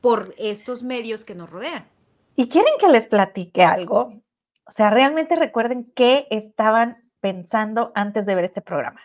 [0.00, 1.86] por estos medios que nos rodean.
[2.36, 4.22] ¿Y quieren que les platique algo?
[4.66, 9.00] O sea, realmente recuerden qué estaban pensando antes de ver este programa.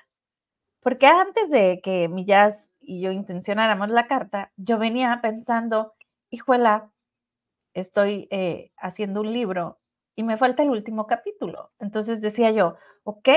[0.80, 5.96] Porque antes de que mi jazz y yo intencionáramos la carta, yo venía pensando,
[6.30, 6.92] hijuela,
[7.76, 9.80] estoy eh, haciendo un libro
[10.16, 11.72] y me falta el último capítulo.
[11.80, 13.30] Entonces decía yo, ok,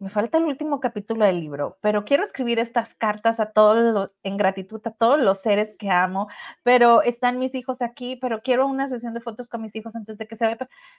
[0.00, 4.36] me falta el último capítulo del libro, pero quiero escribir estas cartas a todos en
[4.36, 6.28] gratitud a todos los seres que amo,
[6.62, 10.18] pero están mis hijos aquí, pero quiero una sesión de fotos con mis hijos antes
[10.18, 10.58] de que se vea.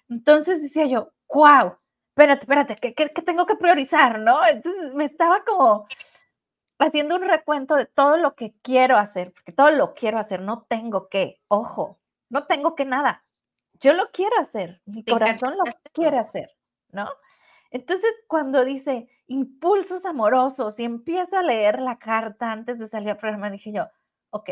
[0.09, 1.77] Entonces decía yo, wow,
[2.09, 4.45] espérate, espérate, ¿qué, qué, qué tengo que priorizar, no?
[4.45, 5.87] Entonces me estaba como
[6.79, 10.65] haciendo un recuento de todo lo que quiero hacer, porque todo lo quiero hacer, no
[10.69, 13.23] tengo que, ojo, no tengo que nada.
[13.79, 15.63] Yo lo quiero hacer, mi corazón lo
[15.93, 16.51] quiere hacer,
[16.91, 17.07] ¿no?
[17.71, 23.17] Entonces, cuando dice impulsos amorosos y empiezo a leer la carta antes de salir al
[23.17, 23.87] programa, dije yo,
[24.31, 24.49] ok,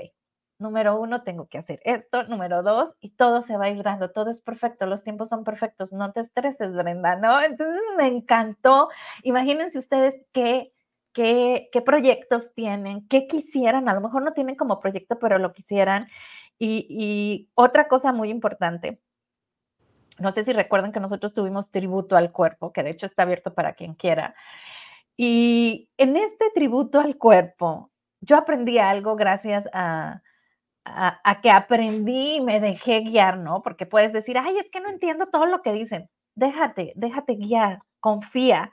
[0.59, 4.11] número uno, tengo que hacer esto, número dos, y todo se va a ir dando,
[4.11, 7.41] todo es perfecto, los tiempos son perfectos, no te estreses, Brenda, ¿no?
[7.41, 8.89] Entonces me encantó.
[9.23, 10.73] Imagínense ustedes qué,
[11.13, 15.53] qué, qué proyectos tienen, qué quisieran, a lo mejor no tienen como proyecto, pero lo
[15.53, 16.07] quisieran.
[16.59, 18.99] Y, otra cosa muy importante,
[20.19, 23.53] no sé si recuerdan que nosotros tuvimos tributo al cuerpo, que de hecho está abierto
[23.53, 24.35] para quien quiera.
[25.15, 27.91] Y en este tributo al cuerpo,
[28.21, 30.21] yo aprendí algo gracias a,
[30.85, 33.61] a, que aprendí y me dejé guiar, ¿no?
[33.61, 36.09] Porque puedes decir, ay, es que no entiendo todo lo que dicen.
[36.35, 38.71] Déjate, déjate guiar, confía.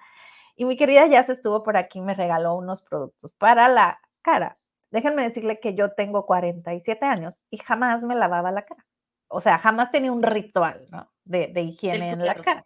[0.56, 4.58] Y mi querida Jazz estuvo por aquí, me regaló unos productos para la cara.
[4.94, 8.86] Déjenme decirle que yo tengo 47 años y jamás me lavaba la cara.
[9.26, 11.10] O sea, jamás tenía un ritual, ¿no?
[11.24, 12.64] De, higiene en la cara.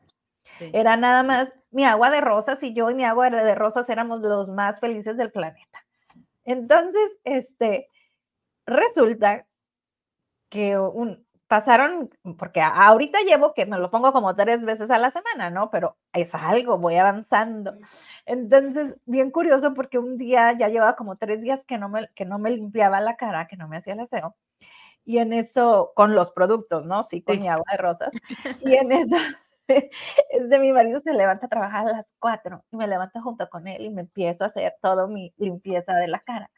[0.61, 4.21] Era nada más mi agua de rosas y yo y mi agua de rosas éramos
[4.21, 5.87] los más felices del planeta.
[6.45, 7.89] Entonces, este,
[8.67, 9.47] resulta
[10.51, 15.11] que un, pasaron, porque ahorita llevo que me lo pongo como tres veces a la
[15.11, 15.71] semana, ¿no?
[15.71, 17.75] Pero es algo, voy avanzando.
[18.27, 22.25] Entonces, bien curioso porque un día ya llevaba como tres días que no me, que
[22.27, 24.37] no me limpiaba la cara, que no me hacía el aseo.
[25.05, 27.03] Y en eso, con los productos, ¿no?
[27.03, 28.11] Sí, con mi agua de rosas.
[28.73, 29.17] Y en eso,
[29.69, 33.49] es de mi marido se levanta a trabajar a las cuatro y me levanta junto
[33.49, 36.51] con él y me empiezo a hacer toda mi limpieza de la cara.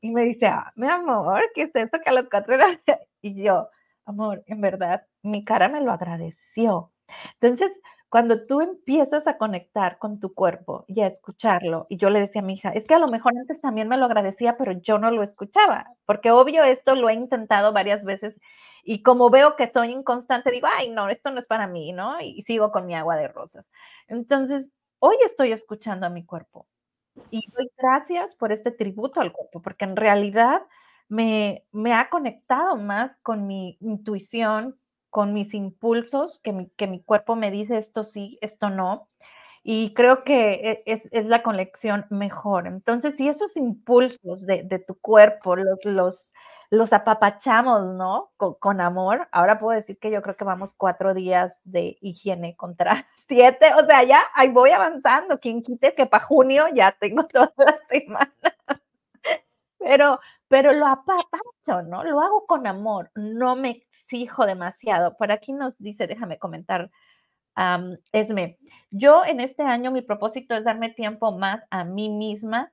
[0.00, 2.66] Y me dice, ah, mi amor, ¿qué es eso que a las cuatro era?
[3.22, 3.70] Y yo,
[4.06, 6.92] amor, en verdad, mi cara me lo agradeció.
[7.40, 7.70] Entonces,
[8.08, 12.42] cuando tú empiezas a conectar con tu cuerpo y a escucharlo, y yo le decía
[12.42, 14.98] a mi hija, es que a lo mejor antes también me lo agradecía, pero yo
[14.98, 18.40] no lo escuchaba, porque obvio esto lo he intentado varias veces
[18.84, 22.20] y como veo que soy inconstante, digo, ay, no, esto no es para mí, ¿no?
[22.20, 23.68] Y sigo con mi agua de rosas.
[24.08, 26.66] Entonces, hoy estoy escuchando a mi cuerpo
[27.30, 30.62] y doy gracias por este tributo al cuerpo, porque en realidad
[31.14, 34.76] me, me ha conectado más con mi intuición,
[35.10, 39.08] con mis impulsos, que mi, que mi cuerpo me dice esto sí, esto no.
[39.62, 42.66] Y creo que e, es, es la conexión mejor.
[42.66, 46.32] Entonces, si esos impulsos de, de tu cuerpo los, los,
[46.70, 48.32] los apapachamos, ¿no?
[48.36, 49.28] Con, amor.
[49.30, 53.68] Ahora puedo decir que yo creo que vamos cuatro días de higiene contra siete.
[53.80, 55.38] O sea, ya ahí voy avanzando.
[55.38, 58.32] Quien quite que para junio ya tengo toda la semana.
[59.84, 62.04] Pero, pero lo apapacho, ¿no?
[62.04, 63.10] Lo hago con amor.
[63.14, 65.16] No me exijo demasiado.
[65.16, 66.90] Por aquí nos dice, déjame comentar.
[68.12, 68.58] Esme,
[68.90, 72.72] yo en este año mi propósito es darme tiempo más a mí misma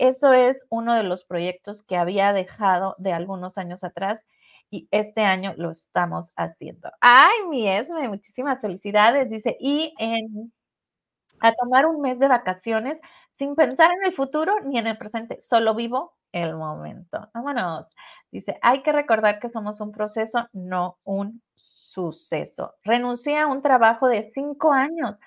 [0.00, 4.24] eso es uno de los proyectos que había dejado de algunos años atrás
[4.70, 6.90] y este año lo estamos haciendo.
[7.02, 10.54] Ay, mi Esme, muchísimas felicidades, dice, y en,
[11.40, 13.00] a tomar un mes de vacaciones
[13.38, 17.28] sin pensar en el futuro ni en el presente, solo vivo el momento.
[17.34, 17.88] Vámonos.
[18.30, 22.74] Dice, hay que recordar que somos un proceso, no un suceso.
[22.84, 25.18] Renuncié a un trabajo de cinco años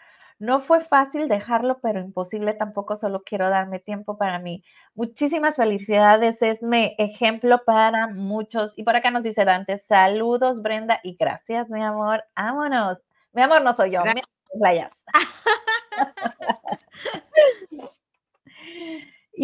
[0.43, 4.61] no fue fácil dejarlo, pero imposible tampoco, solo quiero darme tiempo para mí.
[4.93, 8.73] Muchísimas felicidades, es mi ejemplo para muchos.
[8.77, 12.25] Y por acá nos dice Dante, saludos Brenda y gracias, mi amor.
[12.35, 13.03] Vámonos.
[13.31, 14.19] Mi amor no soy yo, mi
[14.59, 15.05] playas.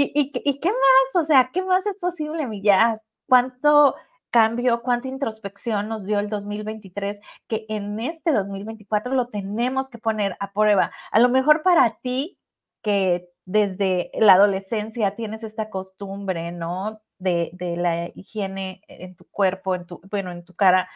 [0.04, 1.24] ¿Y, y, qué más?
[1.24, 3.06] O sea, ¿qué más es posible, mi jazz?
[3.28, 3.96] ¿Cuánto,
[4.30, 10.38] cambio, cuánta introspección nos dio el 2023, que en este 2024 lo tenemos que poner
[10.40, 10.92] a prueba.
[11.12, 12.40] A lo mejor para ti,
[12.82, 17.02] que desde la adolescencia tienes esta costumbre, ¿no?
[17.18, 20.90] De, la higiene en tu cuerpo, en tu, bueno, en tu cara,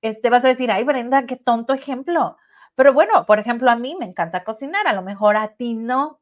[0.00, 2.36] este, vas a decir, ay, Brenda, qué tonto ejemplo.
[2.74, 6.20] Pero bueno, por ejemplo, a mí me encanta cocinar, a lo mejor a ti no.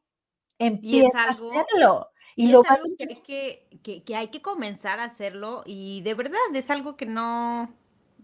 [0.57, 2.09] Empieza a hacerlo.
[2.35, 3.21] Y, lo es algo que hay
[3.81, 7.73] que, que, hay que comenzar a hacerlo y de verdad es algo que no,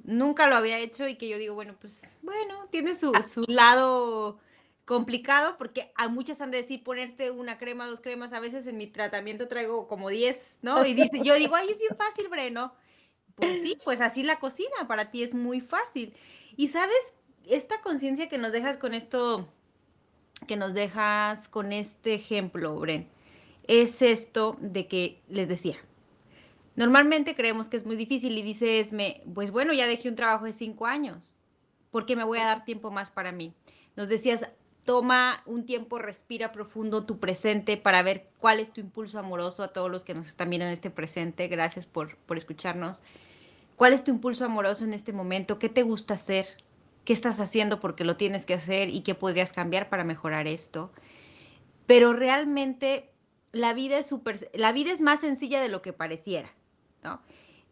[0.04, 3.24] nunca lo había hecho y que yo digo, bueno, pues bueno, tiene su, ah.
[3.24, 4.40] su lado
[4.86, 8.78] complicado porque a muchas han de decir ponerte una crema, dos cremas, a veces en
[8.78, 10.86] mi tratamiento traigo como 10, ¿no?
[10.86, 12.74] Y dice, yo digo, ay, es bien fácil, Breno.
[13.36, 16.14] Pues sí, pues así la cocina, para ti es muy fácil.
[16.58, 16.98] Y sabes,
[17.46, 19.48] esta conciencia que nos dejas con esto,
[20.48, 23.08] que nos dejas con este ejemplo, Bren,
[23.72, 25.78] es esto de que les decía.
[26.76, 30.44] Normalmente creemos que es muy difícil y dices, me, pues bueno, ya dejé un trabajo
[30.44, 31.40] de cinco años,
[31.90, 33.54] porque me voy a dar tiempo más para mí.
[33.96, 34.46] Nos decías,
[34.84, 39.70] toma un tiempo, respira profundo tu presente para ver cuál es tu impulso amoroso a
[39.70, 41.48] todos los que nos están viendo en este presente.
[41.48, 43.02] Gracias por, por escucharnos.
[43.78, 45.60] ¿Cuál es tu impulso amoroso en este momento?
[45.60, 46.46] ¿Qué te gusta hacer?
[47.06, 50.92] ¿Qué estás haciendo porque lo tienes que hacer y qué podrías cambiar para mejorar esto?
[51.86, 53.11] Pero realmente
[53.52, 54.14] la vida es
[54.54, 56.52] la vida es más sencilla de lo que pareciera,
[57.04, 57.22] ¿no?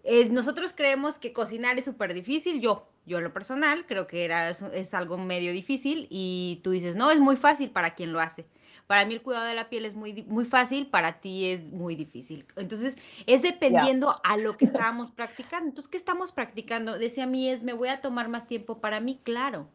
[0.03, 4.25] eh, nosotros creemos que cocinar es súper difícil, yo, yo en lo personal creo que
[4.25, 8.19] era, es, algo medio difícil y tú dices, no, es muy fácil para quien lo
[8.19, 8.45] hace.
[8.87, 11.95] Para mí el cuidado de la piel es muy, muy fácil, para ti es muy
[11.95, 12.43] difícil.
[12.55, 15.69] Entonces, es dependiendo a lo que estábamos practicando.
[15.69, 16.97] Entonces, ¿qué estamos practicando?
[16.97, 19.67] Decía mí es, me voy a tomar más tiempo para mí, claro.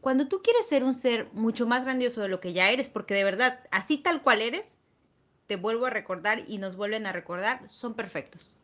[0.00, 3.14] Cuando tú quieres ser un ser mucho más grandioso de lo que ya eres, porque
[3.14, 4.77] de verdad, así tal cual eres,
[5.48, 8.54] te vuelvo a recordar y nos vuelven a recordar, son perfectos.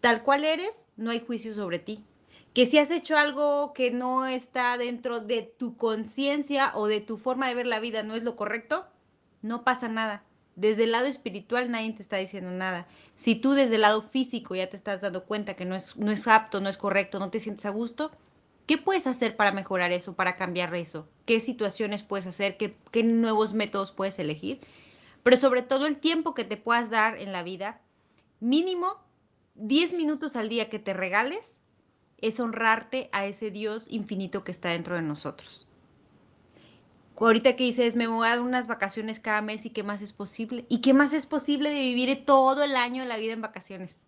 [0.00, 2.04] Tal cual eres, no hay juicio sobre ti.
[2.52, 7.16] Que si has hecho algo que no está dentro de tu conciencia o de tu
[7.16, 8.86] forma de ver la vida no es lo correcto,
[9.40, 10.24] no pasa nada.
[10.56, 12.88] Desde el lado espiritual nadie te está diciendo nada.
[13.14, 16.10] Si tú desde el lado físico ya te estás dando cuenta que no es, no
[16.10, 18.10] es apto, no es correcto, no te sientes a gusto,
[18.66, 21.06] ¿qué puedes hacer para mejorar eso, para cambiar eso?
[21.24, 22.56] ¿Qué situaciones puedes hacer?
[22.56, 24.60] ¿Qué, qué nuevos métodos puedes elegir?
[25.22, 27.80] Pero sobre todo el tiempo que te puedas dar en la vida,
[28.40, 28.96] mínimo
[29.54, 31.60] 10 minutos al día que te regales
[32.18, 35.66] es honrarte a ese Dios infinito que está dentro de nosotros.
[37.18, 40.14] Ahorita que dices, me voy a dar unas vacaciones cada mes y qué más es
[40.14, 40.64] posible.
[40.70, 44.00] ¿Y qué más es posible de vivir todo el año la vida en vacaciones?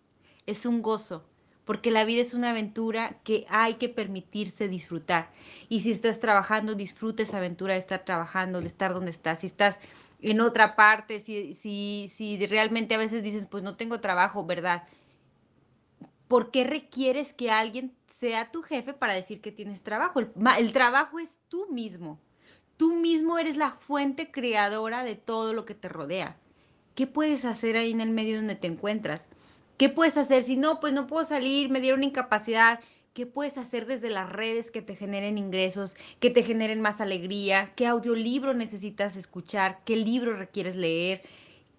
[0.47, 1.23] Es un gozo,
[1.63, 5.29] porque la vida es una aventura que hay que permitirse disfrutar.
[5.69, 9.41] Y si estás trabajando, disfruta esa aventura de estar trabajando, de estar donde estás.
[9.41, 9.77] Si estás
[10.23, 14.83] en otra parte, si, si, si realmente a veces dices, pues no tengo trabajo, ¿verdad?
[16.33, 20.19] ¿por qué requieres que alguien sea tu jefe para decir que tienes trabajo?
[20.19, 22.19] El, trabajo es tú mismo.
[22.75, 26.35] Tú mismo eres la fuente creadora de todo lo que te rodea.
[26.95, 29.29] ¿Qué puedes hacer ahí en el medio donde te encuentras?
[29.77, 32.79] ¿Qué puedes hacer si no, pues no puedo salir, me dieron incapacidad?
[33.13, 37.71] ¿Qué puedes hacer desde las redes que te generen ingresos, que te generen más alegría?
[37.75, 39.81] ¿Qué audiolibro necesitas escuchar?
[39.85, 41.21] ¿Qué libro requieres leer?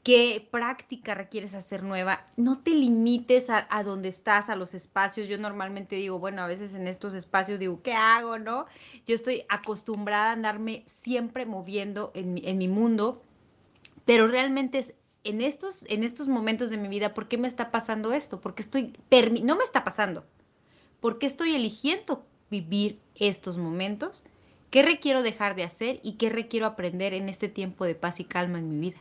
[0.05, 2.27] qué práctica requieres hacer nueva.
[2.37, 5.29] No te limites a, donde estás, a los espacios.
[5.29, 8.39] Yo normalmente digo, bueno, a veces en estos espacios digo, ¿qué hago?
[8.39, 8.67] ¿No?
[9.07, 13.23] Yo estoy acostumbrada a andarme siempre moviendo en mi, mundo,
[14.05, 14.95] pero realmente es
[15.25, 18.43] en estos, en estos momentos de mi vida, ¿por qué me está pasando esto?
[18.43, 18.93] Porque estoy,
[19.43, 20.27] no me está pasando.
[21.05, 24.25] ¿Por qué estoy eligiendo vivir estos momentos?
[24.71, 28.25] ¿Qué requiero dejar de hacer y qué requiero aprender en este tiempo de paz y
[28.25, 28.97] calma en mi vida?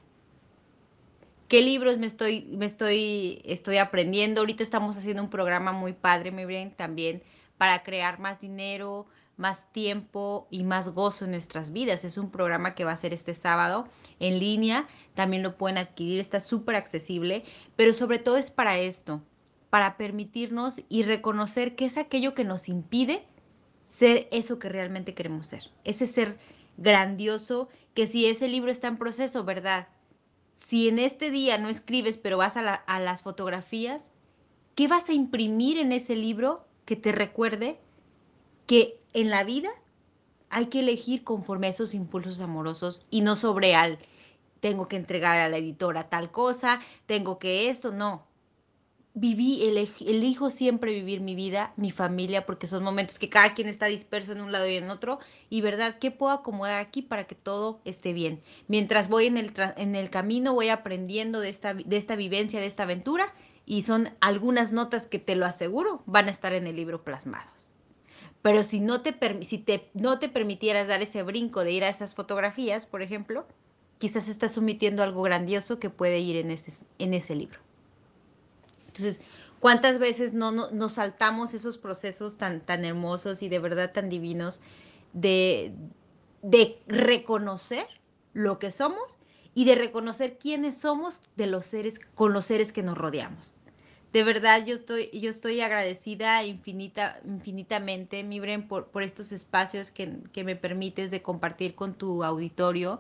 [1.48, 4.42] qué libros me estoy, me estoy, estoy aprendiendo.
[4.42, 7.24] Ahorita estamos haciendo un programa muy padre, mi brain, también
[7.58, 9.06] para crear más dinero,
[9.38, 12.04] más tiempo y más gozo en nuestras vidas.
[12.04, 13.88] Es un programa que va a ser este sábado
[14.20, 14.90] en línea.
[15.14, 17.46] También lo pueden adquirir, está súper accesible,
[17.78, 19.22] pero sobre todo es para esto,
[19.74, 23.26] para permitirnos y reconocer qué es aquello que nos impide
[23.86, 25.72] ser eso que realmente queremos ser.
[25.84, 26.38] Ese ser
[26.78, 29.88] grandioso que si ese libro está en proceso, ¿verdad?
[30.52, 34.12] si en este día no escribes, pero vas a, las fotografías,
[34.76, 37.80] ¿qué vas a imprimir en ese libro que te recuerde
[38.68, 39.72] que en la vida
[40.52, 43.98] hay que elegir conforme a esos impulsos amorosos y no sobre al
[44.60, 48.32] tengo que entregar a la editora tal cosa, tengo que esto, no
[49.16, 49.62] viví,
[50.08, 54.32] elijo siempre vivir mi vida, mi familia, porque son momentos que cada quien está disperso
[54.32, 57.80] en un lado y en otro, y verdad, ¿qué puedo acomodar aquí para que todo
[57.86, 58.42] esté bien?
[58.68, 62.66] Mientras voy en el, en el camino, voy aprendiendo de esta, de esta vivencia, de
[62.66, 63.34] esta aventura,
[63.66, 67.76] y son algunas notas que te lo aseguro, van a estar en el libro plasmados.
[68.42, 71.90] Pero si no te, si te, no te permitieras dar ese brinco de ir a
[71.90, 73.46] esas fotografías, por ejemplo,
[74.00, 77.60] quizás estás omitiendo algo grandioso que puede ir en ese, en ese libro.
[78.96, 79.22] Entonces,
[79.60, 84.62] ¿cuántas veces no, nos saltamos esos procesos tan, tan hermosos y de verdad tan divinos
[85.14, 85.74] de,
[86.44, 87.88] de reconocer
[88.34, 89.18] lo que somos
[89.56, 93.58] y de reconocer quiénes somos de los seres, con los seres que nos rodeamos?
[94.12, 100.20] De verdad, yo estoy, yo estoy agradecida infinita, infinitamente, Mibren, por, por estos espacios que,
[100.32, 103.00] que me permites de compartir con tu auditorio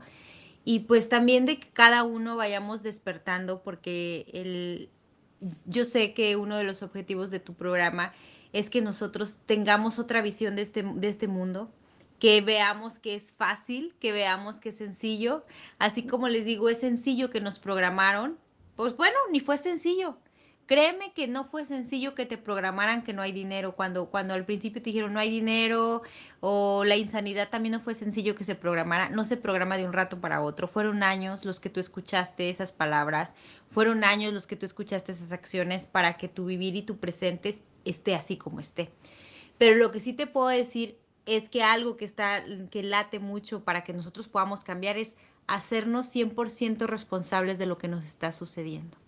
[0.65, 4.89] y pues también de que cada uno vayamos despertando porque el,
[5.65, 8.13] yo sé que uno de los objetivos de tu programa
[8.53, 11.71] es que nosotros tengamos otra visión de este, de este mundo,
[12.19, 15.43] que veamos que es fácil, que veamos que es sencillo.
[15.79, 18.37] Así como les digo, es sencillo que nos programaron.
[18.75, 20.17] Pues bueno, ni fue sencillo.
[20.65, 23.75] Créeme que no fue sencillo que te programaran que no hay dinero.
[23.75, 26.03] Cuando, cuando al principio te dijeron no hay dinero
[26.39, 29.09] o la insanidad también no fue sencillo que se programara.
[29.09, 30.69] No se programa de un rato para otro.
[30.69, 33.35] Fueron años los que tú escuchaste esas palabras.
[33.67, 37.55] Fueron años los que tú escuchaste esas acciones para que tu vivir y tu presente
[37.83, 38.89] esté así como esté.
[39.57, 43.65] Pero lo que sí te puedo decir es que algo que está que late mucho
[43.65, 45.13] para que nosotros podamos cambiar es
[45.45, 49.02] hacernos 100% responsables de lo que nos está sucediendo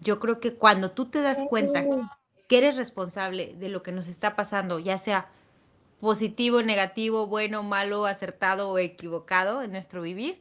[0.00, 1.84] Yo creo que cuando tú te das cuenta
[2.48, 5.28] que eres responsable de lo que nos está pasando, ya sea
[6.00, 10.40] positivo, negativo, bueno, malo, acertado o equivocado en nuestro vivir,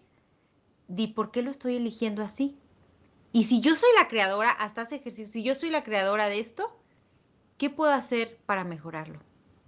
[0.87, 2.57] di por qué lo estoy eligiendo así.
[3.33, 6.39] Y si yo soy la creadora, hasta ese ejercicio, si yo soy la creadora de
[6.39, 6.75] esto,
[7.57, 9.19] ¿qué puedo hacer para mejorarlo?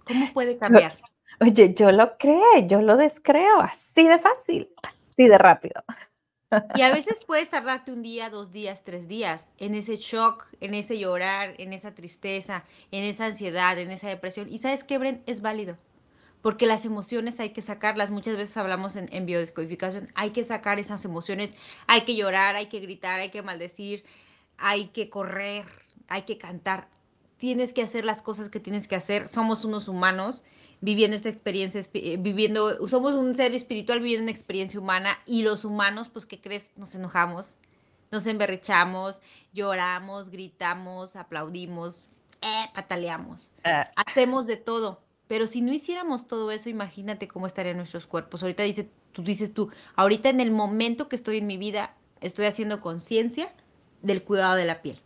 [0.04, 0.94] ¿Cómo puede cambiar?
[1.40, 5.84] Oye, yo lo creo, yo lo descreo así de fácil, así de rápido.
[6.74, 10.74] Y a veces puedes tardarte un día, dos días, tres días en ese shock, en
[10.74, 14.52] ese llorar, en esa tristeza, en esa ansiedad, en esa depresión.
[14.52, 15.76] Y sabes qué, Bren, es válido.
[16.42, 18.10] Porque las emociones hay que sacarlas.
[18.10, 21.54] Muchas veces hablamos en, en biodescodificación, hay que sacar esas emociones,
[21.86, 24.04] hay que llorar, hay que gritar, hay que maldecir,
[24.56, 25.66] hay que correr,
[26.08, 26.88] hay que cantar.
[27.36, 29.28] Tienes que hacer las cosas que tienes que hacer.
[29.28, 30.44] Somos unos humanos
[30.80, 35.64] viviendo esta experiencia, eh, viviendo, somos un ser espiritual viviendo una experiencia humana y los
[35.64, 36.72] humanos, pues, ¿qué crees?
[36.76, 37.54] Nos enojamos,
[38.10, 39.20] nos emberrechamos,
[39.52, 42.08] lloramos, gritamos, aplaudimos,
[42.40, 43.90] eh, pataleamos, ah.
[43.94, 45.02] hacemos de todo.
[45.28, 48.42] Pero si no hiciéramos todo eso, imagínate cómo estarían nuestros cuerpos.
[48.42, 52.46] Ahorita dice, tú dices tú, ahorita en el momento que estoy en mi vida, estoy
[52.46, 53.52] haciendo conciencia
[54.02, 55.00] del cuidado de la piel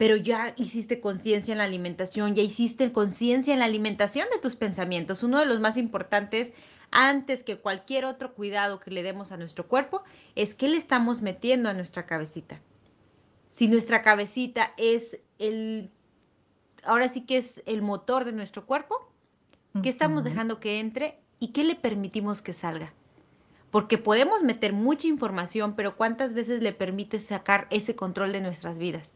[0.00, 4.56] pero ya hiciste conciencia en la alimentación, ya hiciste conciencia en la alimentación de tus
[4.56, 5.22] pensamientos.
[5.22, 6.54] Uno de los más importantes,
[6.90, 10.02] antes que cualquier otro cuidado que le demos a nuestro cuerpo,
[10.36, 12.62] es qué le estamos metiendo a nuestra cabecita.
[13.50, 15.90] Si nuestra cabecita es el,
[16.82, 19.12] ahora sí que es el motor de nuestro cuerpo,
[19.82, 22.94] ¿qué estamos dejando que entre y qué le permitimos que salga?
[23.70, 28.78] Porque podemos meter mucha información, pero ¿cuántas veces le permites sacar ese control de nuestras
[28.78, 29.14] vidas?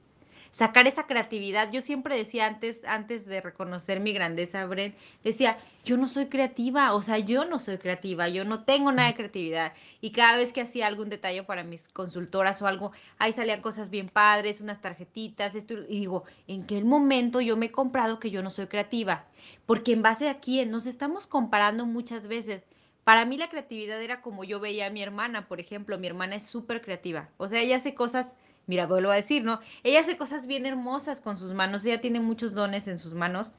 [0.54, 1.72] Sacar esa creatividad.
[1.72, 4.94] Yo siempre decía antes, antes de reconocer mi grandeza, Bren,
[5.24, 9.08] decía, yo no soy creativa, o sea, yo no soy creativa, yo no tengo nada
[9.08, 9.72] de creatividad.
[10.00, 13.90] Y cada vez que hacía algún detalle para mis consultoras o algo, ahí salían cosas
[13.90, 18.30] bien padres, unas tarjetitas, esto, y digo, ¿en qué momento yo me he comprado que
[18.30, 19.24] yo no soy creativa?
[19.66, 22.62] Porque en base a quién nos estamos comparando muchas veces.
[23.02, 26.36] Para mí la creatividad era como yo veía a mi hermana, por ejemplo, mi hermana
[26.36, 28.32] es súper creativa, o sea, ella hace cosas
[28.66, 29.60] mira, vuelvo a decir, ¿no?
[29.82, 33.52] Ella hace cosas bien hermosas con sus manos, ella tiene muchos dones en sus manos.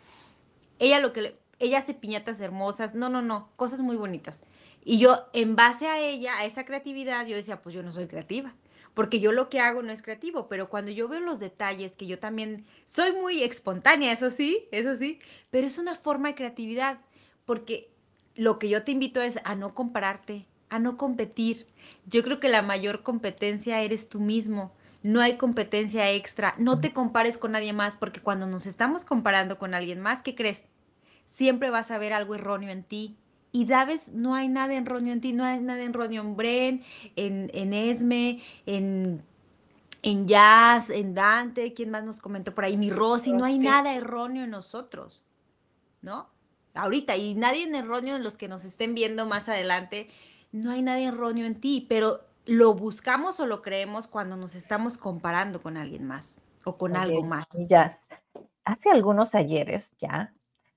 [0.80, 4.41] Ella lo que ella hace piñatas hermosas, no, no, no, cosas muy bonitas.
[4.84, 8.08] Y yo, en base a ella, a esa creatividad, yo decía, pues yo no soy
[8.08, 8.53] creativa,
[8.93, 12.08] porque yo lo que hago no es creativo, pero cuando yo veo los detalles, que
[12.08, 16.99] yo también soy muy espontánea, eso sí, eso sí, pero es una forma de creatividad,
[17.45, 17.89] porque
[18.36, 21.68] lo que yo te invito es a no compararte, a no competir.
[22.06, 24.74] Yo creo que la mayor competencia eres tú mismo
[25.06, 29.60] no hay competencia extra, no te compares con nadie más, porque cuando nos estamos comparando
[29.60, 30.64] con alguien más, ¿qué crees?
[31.28, 33.16] Siempre vas a ver algo erróneo en ti.
[33.51, 36.84] Y Daves, no hay nada erróneo en ti, no hay nada erróneo en Bren,
[37.16, 39.22] en, en Esme, en,
[40.01, 42.76] en Jazz, en Dante, ¿quién más nos comentó por ahí?
[42.76, 45.24] Mi Rosy, no hay nada erróneo en nosotros,
[46.01, 46.32] ¿no?
[46.74, 50.10] Ahorita, y nadie en erróneo en los que nos estén viendo más adelante,
[50.51, 54.98] no hay nada erróneo en ti, pero lo buscamos o lo creemos cuando nos estamos
[54.98, 57.46] comparando con alguien más o con algo más.
[57.54, 57.91] Ya,
[58.64, 60.34] hace algunos ayeres ya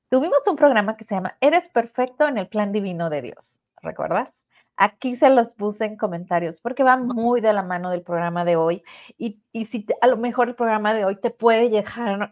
[0.09, 4.31] tuvimos un programa que se llama Eres perfecto en el plan divino de Dios, ¿recuerdas?
[4.77, 8.57] Aquí se los puse en comentarios porque va muy de la mano del programa de
[8.57, 8.83] hoy
[9.17, 12.31] y, si a lo mejor el programa de hoy te puede dejar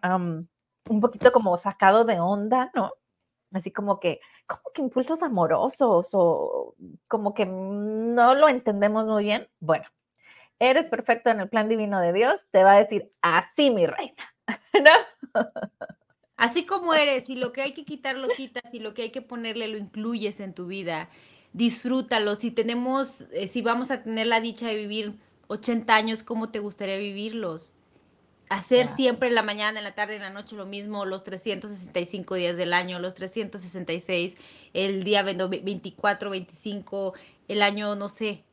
[0.88, 2.92] un poquito como sacado de onda, ¿no?
[3.56, 6.74] Así como que, como que impulsos amorosos o
[7.08, 9.48] como que no lo entendemos muy bien.
[9.60, 9.86] Bueno,
[10.58, 14.34] eres perfecto en el plan divino de Dios, te va a decir, así mi reina,
[14.74, 15.44] ¿no?
[16.36, 19.10] Así como eres, y lo que hay que quitar lo quitas, y lo que hay
[19.10, 21.08] que ponerle lo incluyes en tu vida.
[21.52, 22.34] Disfrútalo.
[22.34, 26.58] Si tenemos, eh, si vamos a tener la dicha de vivir 80 años, ¿cómo te
[26.58, 27.78] gustaría vivirlos?
[28.48, 32.34] Hacer siempre en la mañana, en la tarde, en la noche lo mismo, los 365
[32.34, 34.36] días del año, los 366,
[34.72, 37.14] el día 24, 25,
[37.48, 38.44] el año, no sé,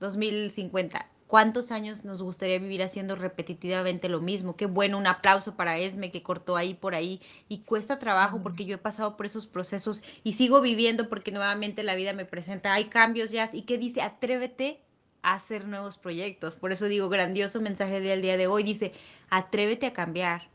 [0.00, 1.08] 2050.
[1.26, 4.56] ¿Cuántos años nos gustaría vivir haciendo repetitivamente lo mismo?
[4.56, 7.20] Qué bueno, un aplauso para Esme que cortó ahí por ahí.
[7.50, 11.82] Y cuesta trabajo porque yo he pasado por esos procesos y sigo viviendo porque nuevamente
[11.82, 13.50] la vida me presenta, hay cambios ya.
[13.52, 14.00] ¿Y qué dice?
[14.00, 14.80] Atrévete
[15.22, 16.54] hacer nuevos proyectos.
[16.54, 18.62] Por eso digo, grandioso mensaje del día de hoy.
[18.62, 18.92] Dice,
[19.30, 20.48] atrévete a cambiar,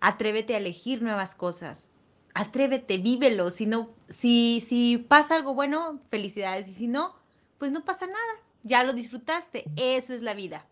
[0.00, 1.90] atrévete a elegir nuevas cosas,
[2.34, 3.50] atrévete, vívelo.
[3.50, 6.68] Si, no, si, si pasa algo bueno, felicidades.
[6.68, 7.14] Y si no,
[7.58, 8.42] pues no pasa nada.
[8.62, 9.64] Ya lo disfrutaste.
[9.76, 10.66] Eso es la vida.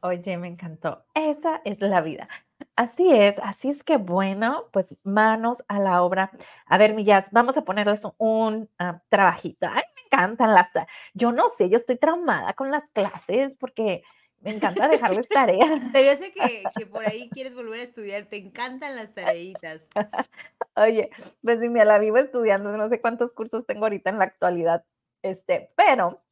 [0.00, 1.02] Oye, me encantó.
[1.14, 2.28] Esa es la vida.
[2.76, 6.32] Así es, así es que bueno, pues manos a la obra.
[6.66, 9.68] A ver, Millas, vamos a ponerles un ah, trabajito.
[9.70, 10.72] Ay, me encantan las,
[11.12, 14.02] yo no sé, yo estoy traumada con las clases porque
[14.40, 15.68] me encanta dejarles tareas.
[15.92, 19.86] Te sé que, que, por ahí quieres volver a estudiar, te encantan las tareitas.
[20.76, 21.10] Oye,
[21.42, 24.84] pues si me la vivo estudiando, no sé cuántos cursos tengo ahorita en la actualidad,
[25.22, 26.23] este, pero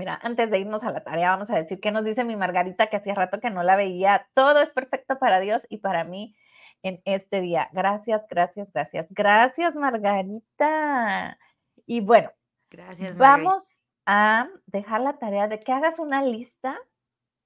[0.00, 2.86] Mira, antes de irnos a la tarea, vamos a decir qué nos dice mi Margarita,
[2.86, 4.26] que hacía rato que no la veía.
[4.32, 6.34] Todo es perfecto para Dios y para mí
[6.82, 7.68] en este día.
[7.74, 9.08] Gracias, gracias, gracias.
[9.10, 11.38] Gracias, Margarita.
[11.84, 12.30] Y bueno,
[12.70, 16.78] gracias, vamos a dejar la tarea de que hagas una lista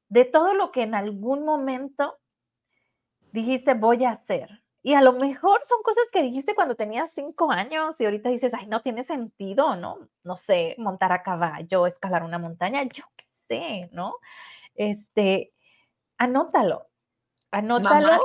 [0.09, 2.21] de todo lo que en algún momento
[3.33, 4.64] dijiste voy a hacer.
[4.87, 8.53] Y a lo mejor son cosas que dijiste cuando tenías cinco años y ahorita dices,
[8.53, 10.11] ay, no tiene sentido, ¿no?
[10.25, 14.17] No sé, montar a caballo, escalar una montaña, yo qué sé, ¿no?
[14.75, 15.55] Este,
[16.19, 16.87] anótalo,
[17.51, 18.21] anótalo.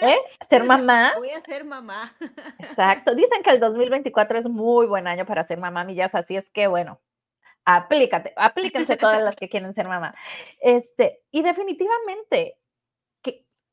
[0.00, 0.18] ¿Eh?
[0.48, 1.12] Ser mamá.
[1.16, 2.16] Voy a ser mamá.
[2.58, 3.14] Exacto.
[3.14, 6.66] Dicen que el 2024 es muy buen año para ser mamá, millas, así es que
[6.66, 7.00] bueno,
[7.64, 10.16] aplícate, aplíquense todas las que quieren ser mamá.
[10.60, 12.58] Este, y definitivamente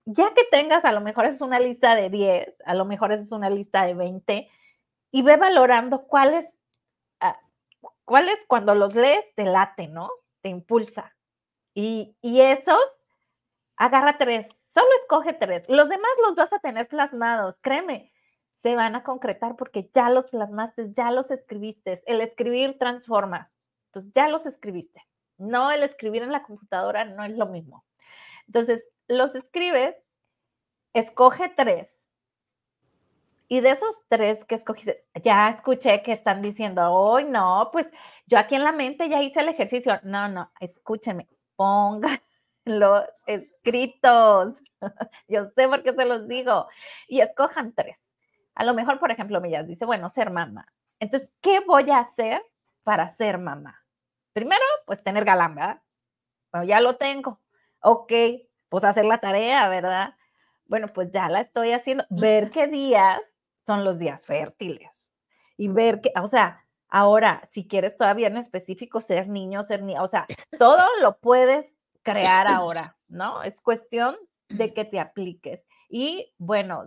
[0.07, 3.29] ya que tengas, a lo mejor es una lista de 10, a lo mejor es
[3.31, 4.49] una lista de 20,
[5.11, 6.47] y ve valorando cuáles,
[7.19, 7.37] ah,
[8.05, 10.09] cuáles cuando los lees te late, ¿no?
[10.41, 11.13] Te impulsa.
[11.73, 12.79] Y, y esos,
[13.75, 15.67] agarra tres, solo escoge tres.
[15.67, 18.13] Los demás los vas a tener plasmados, créeme,
[18.53, 22.01] se van a concretar porque ya los plasmaste, ya los escribiste.
[22.05, 23.51] El escribir transforma.
[23.87, 25.05] Entonces, ya los escribiste.
[25.37, 27.85] No, el escribir en la computadora no es lo mismo.
[28.47, 30.01] Entonces, los escribes,
[30.93, 32.09] escoge tres.
[33.49, 37.89] Y de esos tres que escogiste, ya escuché que están diciendo, hoy no, pues
[38.25, 39.99] yo aquí en la mente ya hice el ejercicio.
[40.03, 42.19] No, no, escúchenme, pongan
[42.65, 44.55] los escritos.
[45.27, 46.67] Yo sé por qué se los digo.
[47.07, 48.11] Y escojan tres.
[48.53, 50.67] A lo mejor, por ejemplo, Millas dice, bueno, ser mamá.
[50.99, 52.43] Entonces, ¿qué voy a hacer
[52.83, 53.83] para ser mamá?
[54.33, 55.81] Primero, pues tener galán, ¿verdad?
[56.51, 57.39] Bueno, ya lo tengo.
[57.81, 58.11] Ok,
[58.69, 60.15] pues hacer la tarea, ¿verdad?
[60.65, 62.05] Bueno, pues ya la estoy haciendo.
[62.09, 63.19] Ver qué días
[63.65, 65.09] son los días fértiles
[65.57, 70.03] y ver que, o sea, ahora, si quieres todavía en específico ser niño, ser niño,
[70.03, 70.25] o sea,
[70.57, 73.43] todo lo puedes crear ahora, ¿no?
[73.43, 74.15] Es cuestión
[74.49, 75.67] de que te apliques.
[75.89, 76.85] Y bueno,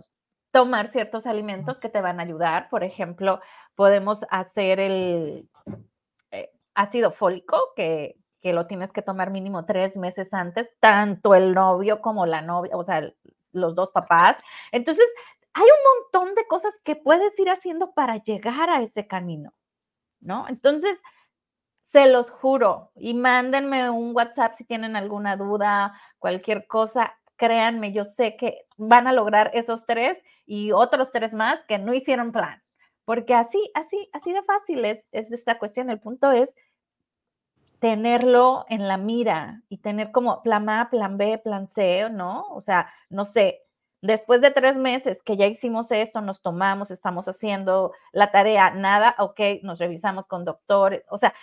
[0.51, 2.69] tomar ciertos alimentos que te van a ayudar.
[2.69, 3.39] Por ejemplo,
[3.75, 5.49] podemos hacer el
[6.31, 11.53] eh, ácido fólico, que que lo tienes que tomar mínimo tres meses antes, tanto el
[11.53, 13.13] novio como la novia, o sea,
[13.51, 14.37] los dos papás.
[14.71, 15.07] Entonces,
[15.53, 19.53] hay un montón de cosas que puedes ir haciendo para llegar a ese camino,
[20.19, 20.45] ¿no?
[20.47, 21.01] Entonces,
[21.83, 27.17] se los juro y mándenme un WhatsApp si tienen alguna duda, cualquier cosa.
[27.35, 31.93] Créanme, yo sé que van a lograr esos tres y otros tres más que no
[31.93, 32.63] hicieron plan,
[33.03, 35.89] porque así, así, así de fácil es, es esta cuestión.
[35.89, 36.55] El punto es
[37.81, 42.45] tenerlo en la mira y tener como plan A, plan B, plan C, ¿no?
[42.51, 43.63] O sea, no sé,
[44.03, 49.15] después de tres meses que ya hicimos esto, nos tomamos, estamos haciendo la tarea, nada,
[49.19, 51.33] ok, nos revisamos con doctores, o sea,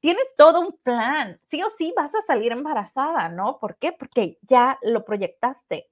[0.00, 3.58] tienes todo un plan, sí o sí vas a salir embarazada, ¿no?
[3.60, 3.92] ¿Por qué?
[3.92, 5.89] Porque ya lo proyectaste.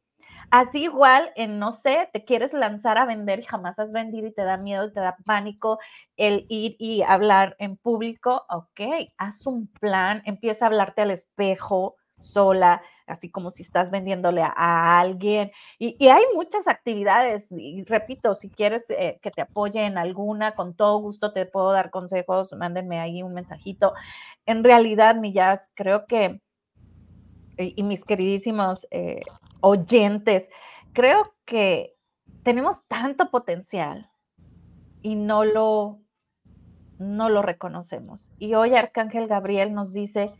[0.50, 4.32] Así igual, en no sé, te quieres lanzar a vender y jamás has vendido y
[4.32, 5.78] te da miedo, te da pánico
[6.16, 8.80] el ir y hablar en público, ok,
[9.18, 15.00] haz un plan, empieza a hablarte al espejo sola, así como si estás vendiéndole a,
[15.00, 15.50] alguien.
[15.78, 20.74] Y, hay muchas actividades, y repito, si quieres eh, que te apoye en alguna, con
[20.74, 23.94] todo gusto te puedo dar consejos, mándenme ahí un mensajito.
[24.46, 26.40] En realidad, mi jazz, creo que,
[27.56, 29.20] y, mis queridísimos eh,
[29.60, 30.48] oyentes,
[30.92, 31.94] creo que
[32.42, 34.10] tenemos tanto potencial
[35.02, 36.00] y no lo,
[36.98, 38.28] no lo reconocemos.
[38.38, 40.32] Y hoy Arcángel Gabriel nos dice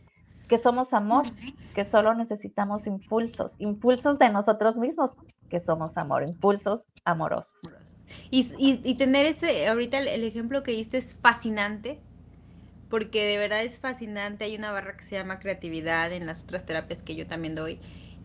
[0.47, 1.27] que somos amor,
[1.75, 5.13] que solo necesitamos impulsos, impulsos de nosotros mismos,
[5.49, 7.53] que somos amor, impulsos amorosos.
[8.31, 11.99] Y, tener ese, ahorita el, ejemplo que diste es fascinante,
[12.89, 14.45] porque de verdad es fascinante.
[14.45, 17.79] Hay una barra que se llama creatividad en las otras terapias que yo también doy,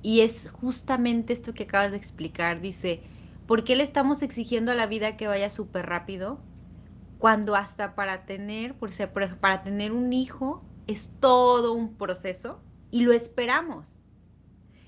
[0.04, 2.60] y es justamente esto que acabas de explicar.
[2.60, 3.00] Dice,
[3.46, 6.38] ¿por qué le estamos exigiendo a la vida que vaya súper rápido?
[7.18, 8.90] Cuando hasta para tener, por
[9.40, 14.04] para tener un hijo es todo un proceso y lo esperamos.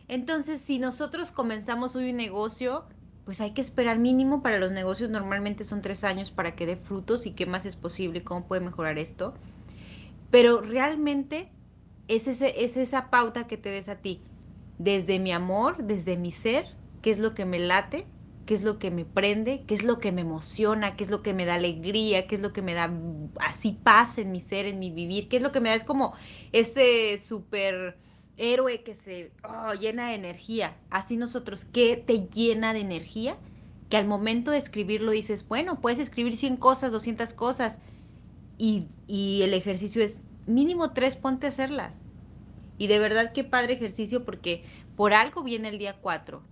[0.07, 2.85] Entonces, si nosotros comenzamos hoy un negocio,
[3.25, 6.77] pues hay que esperar mínimo para los negocios, normalmente son tres años para que dé
[6.77, 9.33] frutos y qué más es posible, cómo puede mejorar esto.
[10.31, 11.49] Pero realmente
[12.07, 14.21] es, es esa pauta que te des a ti
[14.79, 16.67] desde mi amor, desde mi ser,
[17.03, 18.07] qué es lo que me late,
[18.47, 21.23] qué es lo que me prende, qué es lo que me emociona, qué es lo
[21.23, 22.91] que me da alegría, qué es lo que me da
[23.41, 25.85] así paz en mi ser, en mi vivir, qué es lo que me da, es
[25.85, 26.15] como
[26.53, 27.99] ese súper
[28.37, 30.77] héroe que se oh, llena de energía.
[30.91, 33.37] Así nosotros, ¿qué te llena de energía?
[33.91, 37.79] Que al momento de escribirlo dices, bueno, puedes escribir 100 cosas, 200 cosas,
[38.59, 41.99] y, y el ejercicio es mínimo tres, ponte a hacerlas.
[42.79, 44.65] Y de verdad qué padre ejercicio porque
[44.97, 46.43] por algo viene el día 4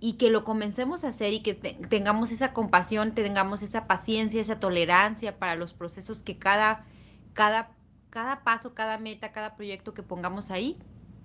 [0.00, 4.60] y que lo comencemos a hacer y que tengamos esa compasión, tengamos esa paciencia, esa
[4.60, 6.84] tolerancia para los procesos que cada,
[7.32, 7.70] cada,
[8.10, 10.78] cada paso, cada meta, cada proyecto que pongamos ahí,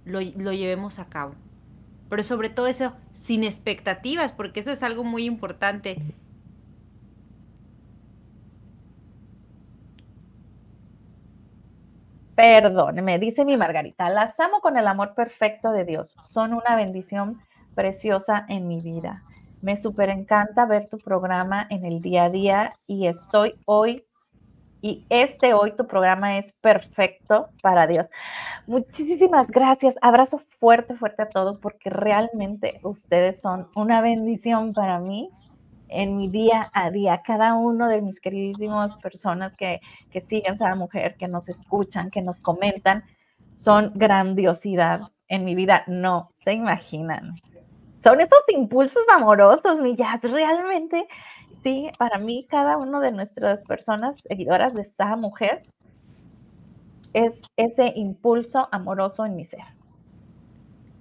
[0.06, 1.36] lo, lo llevemos a cabo.
[2.10, 5.98] Pero sobre todo eso, sin expectativas, porque eso es algo muy importante.
[12.36, 16.16] Perdón, me dice mi Margarita, las amo con el amor perfecto de Dios.
[16.24, 17.40] Son una bendición
[17.76, 19.24] preciosa en mi vida.
[19.62, 24.06] Me súper encanta ver tu programa en el día a día y estoy hoy,
[24.82, 28.08] y este hoy tu programa es perfecto para Dios.
[28.66, 29.96] Muchísimas gracias.
[30.02, 35.30] Abrazo fuerte, fuerte a todos porque realmente ustedes son una bendición para mí
[35.88, 37.22] en mi día a día.
[37.24, 39.80] Cada uno de mis queridísimas personas que,
[40.12, 43.04] que siguen a la mujer, que nos escuchan, que nos comentan,
[43.54, 45.84] son grandiosidad en mi vida.
[45.88, 47.36] No se imaginan
[48.04, 50.22] son estos impulsos amorosos, millas.
[50.22, 51.08] Realmente,
[51.64, 55.64] sí, para mí, cada uno de nuestras personas seguidoras de esta mujer
[57.14, 59.64] es ese impulso amoroso en mi ser.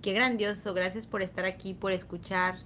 [0.01, 2.57] Qué grandioso, gracias por estar aquí, por escuchar,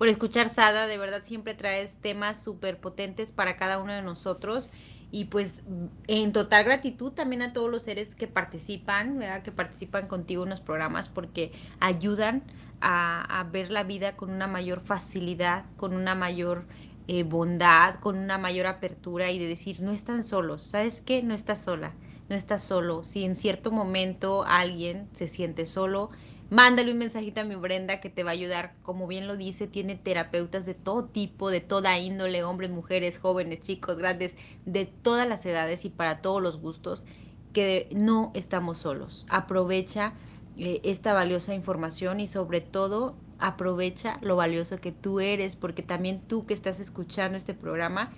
[0.00, 4.70] por escuchar Sada, de verdad siempre traes temas súper potentes para cada uno de nosotros
[5.10, 5.62] y pues
[6.06, 10.60] en total gratitud también a todos los seres que participan, que participan contigo en los
[10.62, 12.44] programas porque ayudan
[12.80, 16.64] a, ver la vida con una mayor facilidad, con una mayor
[17.06, 21.22] eh, bondad, con una mayor apertura y de decir, no están solos, ¿sabes qué?
[21.22, 21.92] No estás sola,
[22.30, 23.04] no estás solo.
[23.04, 26.08] Si en cierto momento alguien se siente solo,
[26.50, 28.74] mándale un mensajito a mi Brenda que te va a ayudar.
[28.82, 33.60] Como bien lo dice, tiene terapeutas de todo tipo, de toda índole, hombres, mujeres, jóvenes,
[33.60, 34.34] chicos, grandes,
[34.66, 37.06] de todas las edades y para todos los gustos,
[37.52, 39.24] que no estamos solos.
[39.28, 40.12] Aprovecha
[40.58, 46.20] eh, esta valiosa información y sobre todo aprovecha lo valioso que tú eres, porque también
[46.20, 48.12] tú que estás escuchando este programa,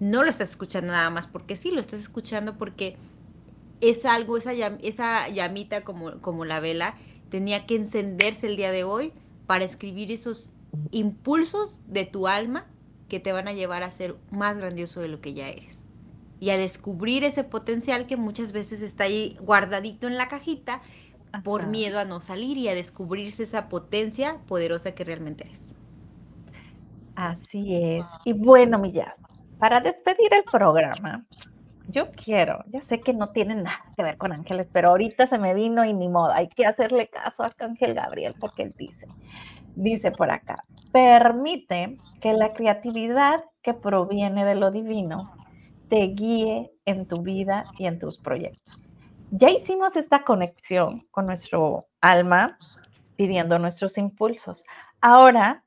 [0.00, 2.96] no lo estás escuchando nada más porque sí, lo estás escuchando porque
[3.80, 6.96] es algo, esa, esa llamita como, como la vela,
[7.32, 9.14] tenía que encenderse el día de hoy
[9.46, 10.50] para escribir esos
[10.90, 12.66] impulsos de tu alma
[13.08, 15.86] que te van a llevar a ser más grandioso de lo que ya eres.
[16.40, 20.82] Y a descubrir ese potencial que muchas veces está ahí guardadito en la cajita
[21.42, 25.74] por miedo a no salir y a descubrirse esa potencia poderosa que realmente eres.
[27.14, 28.04] Así es.
[28.26, 29.18] Y bueno, Millas,
[29.58, 31.24] para despedir el programa,
[31.92, 35.38] yo quiero, ya sé que no tiene nada que ver con ángeles, pero ahorita se
[35.38, 39.06] me vino y ni modo, hay que hacerle caso a Ángel Gabriel porque él dice,
[39.76, 45.32] dice por acá, permite que la creatividad que proviene de lo divino
[45.88, 48.82] te guíe en tu vida y en tus proyectos.
[49.30, 52.58] Ya hicimos esta conexión con nuestro alma
[53.16, 54.64] pidiendo nuestros impulsos.
[55.00, 55.64] Ahora,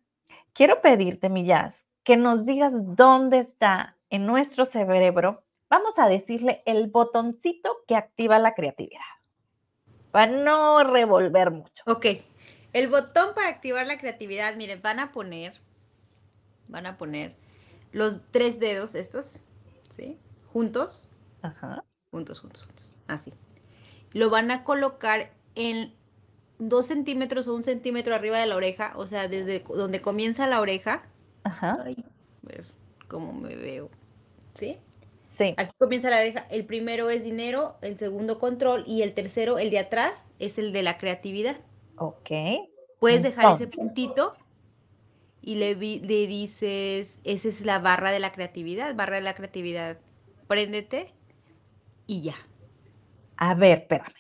[0.53, 5.44] quiero pedirte, Millas, que nos digas dónde está en nuestro cerebro
[5.75, 9.01] vamos a decirle el botoncito que activa la creatividad.
[10.11, 11.83] Para no revolver mucho.
[11.85, 12.05] Ok.
[12.71, 15.59] El botón para activar la creatividad, miren, van a poner,
[16.69, 17.35] van a poner
[17.91, 19.41] los tres dedos estos,
[19.89, 20.17] ¿sí?
[20.47, 21.09] Juntos.
[21.41, 21.83] Ajá.
[22.11, 22.97] Juntos, juntos, juntos.
[23.07, 23.33] Así.
[24.13, 25.93] Lo van a colocar en
[26.57, 30.61] dos centímetros o un centímetro arriba de la oreja, o sea, desde donde comienza la
[30.61, 31.03] oreja.
[31.43, 31.73] Ajá.
[31.73, 32.65] a ver
[33.09, 33.89] cómo me veo.
[34.53, 34.79] ¿Sí?
[35.35, 35.53] Sí.
[35.57, 36.47] Aquí comienza la oreja.
[36.49, 40.71] El primero es dinero, el segundo control y el tercero, el de atrás, es el
[40.71, 41.57] de la creatividad.
[41.97, 42.29] Ok.
[42.99, 44.33] Puedes dejar ese puntito
[45.41, 49.97] y le, le dices, esa es la barra de la creatividad, barra de la creatividad.
[50.47, 51.13] Préndete
[52.07, 52.35] y ya.
[53.35, 54.13] A ver, espérame.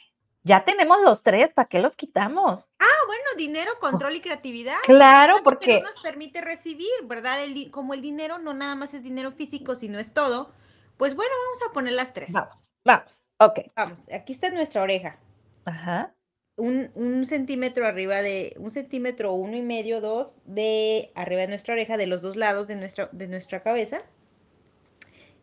[0.43, 2.69] Ya tenemos los tres, ¿para qué los quitamos?
[2.77, 4.75] Ah, bueno, dinero, control y creatividad.
[4.83, 5.79] Claro, porque...
[5.79, 7.41] No nos permite recibir, ¿verdad?
[7.41, 10.51] El, como el dinero no nada más es dinero físico, sino es todo,
[10.97, 12.31] pues bueno, vamos a poner las tres.
[12.31, 13.59] Vamos, vamos, ok.
[13.75, 15.19] Vamos, aquí está nuestra oreja.
[15.65, 16.13] Ajá.
[16.57, 21.97] Un, centímetro arriba de, un centímetro, uno y medio, dos, de arriba de nuestra oreja,
[21.97, 23.99] de los dos lados de nuestra, de nuestra cabeza.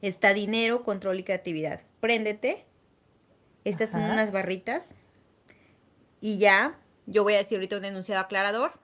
[0.00, 1.82] Está dinero, control y creatividad.
[2.00, 2.64] Préndete.
[3.64, 4.94] Estas son unas barritas.
[6.20, 8.81] Y ya, yo voy a decir ahorita un enunciado aclarador.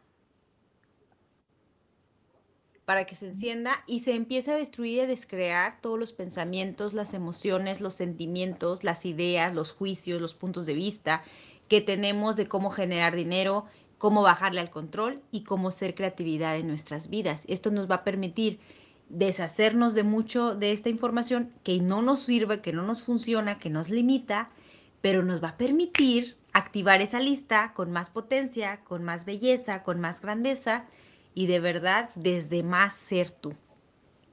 [2.89, 6.95] Para que se encienda y se empiece a destruir y a descrear todos los pensamientos,
[6.95, 11.22] las emociones, los sentimientos, las ideas, los juicios, los puntos de vista
[11.68, 13.66] que tenemos de cómo generar dinero,
[13.99, 17.43] cómo bajarle al control y cómo ser creatividad en nuestras vidas.
[17.47, 18.59] Esto nos va a permitir
[19.11, 23.68] deshacernos de mucho de esta información que no nos sirve, que no nos funciona, que
[23.68, 24.49] nos limita,
[25.03, 30.01] pero nos va a permitir activar esa lista con más potencia, con más belleza, con
[30.01, 30.86] más grandeza
[31.39, 33.55] y de verdad desde más ser tú.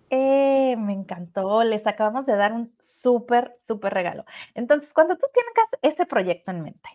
[0.09, 4.25] Eh, me encantó, les acabamos de dar un súper, súper regalo.
[4.55, 5.53] Entonces, cuando tú tienes
[5.83, 6.89] ese proyecto en mente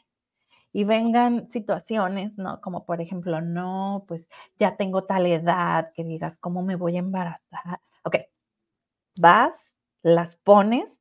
[0.73, 2.61] y vengan situaciones, ¿no?
[2.61, 6.99] Como por ejemplo, no, pues ya tengo tal edad que digas, ¿cómo me voy a
[6.99, 7.79] embarazar?
[8.03, 8.17] Ok,
[9.17, 11.01] vas, las pones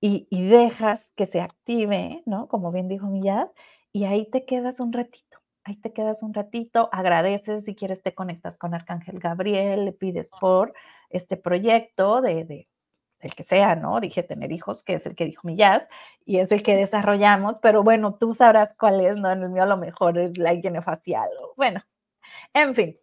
[0.00, 2.48] y, y dejas que se active, ¿no?
[2.48, 3.52] Como bien dijo Millas,
[3.92, 5.37] y ahí te quedas un ratito
[5.68, 10.30] ahí te quedas un ratito, agradeces, si quieres te conectas con Arcángel Gabriel, le pides
[10.40, 10.72] por
[11.10, 12.68] este proyecto de, de
[13.20, 14.00] el que sea, ¿no?
[14.00, 15.86] Dije tener hijos, que es el que dijo mi jazz,
[16.24, 19.30] y es el que desarrollamos, pero bueno, tú sabrás cuál es, ¿no?
[19.30, 21.84] En el mío a lo mejor es la higiene facial, bueno,
[22.54, 22.98] en fin.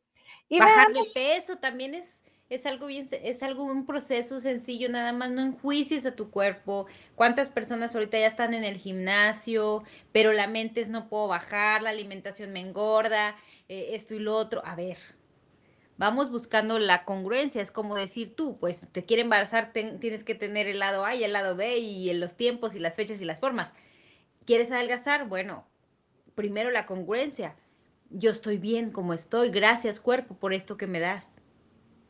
[0.47, 5.11] Y Bajar de peso también es es algo bien, es algo un proceso sencillo, nada
[5.13, 6.85] más no enjuicies a tu cuerpo.
[7.15, 11.81] ¿Cuántas personas ahorita ya están en el gimnasio, pero la mente es no puedo bajar,
[11.81, 13.35] la alimentación me engorda,
[13.67, 14.61] eh, esto y lo otro?
[14.63, 14.97] A ver,
[15.97, 20.67] vamos buscando la congruencia, es como decir tú, pues te quiere embarazar, tienes que tener
[20.67, 23.25] el lado A y el lado B y en los tiempos y las fechas y
[23.25, 23.73] las formas.
[24.45, 25.27] ¿Quieres adelgazar?
[25.27, 25.65] Bueno,
[26.35, 27.55] primero la congruencia.
[28.11, 31.34] Yo estoy bien como estoy, gracias cuerpo por esto que me das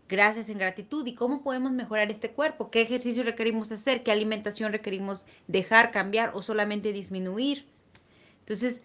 [0.08, 4.72] gracias en gratitud y cómo podemos mejorar este cuerpo, qué ejercicio requerimos hacer, qué alimentación
[4.72, 7.66] requerimos dejar, cambiar o solamente disminuir.
[8.40, 8.84] Entonces,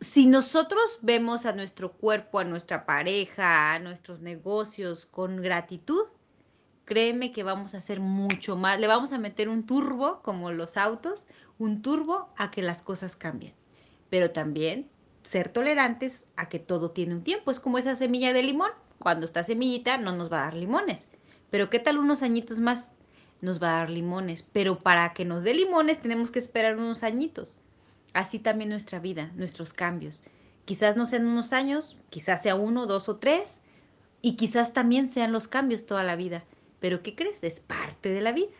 [0.00, 6.04] si nosotros vemos a nuestro cuerpo, a nuestra pareja, a nuestros negocios con gratitud,
[6.84, 10.76] créeme que vamos a hacer mucho más, le vamos a meter un turbo, como los
[10.76, 11.26] autos,
[11.58, 13.54] un turbo a que las cosas cambien.
[14.10, 14.88] Pero también
[15.24, 19.26] ser tolerantes a que todo tiene un tiempo, es como esa semilla de limón cuando
[19.26, 21.08] está semillita no nos va a dar limones.
[21.50, 22.88] Pero ¿qué tal unos añitos más?
[23.40, 24.44] Nos va a dar limones.
[24.52, 27.58] Pero para que nos dé limones tenemos que esperar unos añitos.
[28.12, 30.24] Así también nuestra vida, nuestros cambios.
[30.64, 33.58] Quizás no sean unos años, quizás sea uno, dos o tres.
[34.22, 36.44] Y quizás también sean los cambios toda la vida.
[36.80, 37.44] Pero ¿qué crees?
[37.44, 38.52] Es parte de la vida.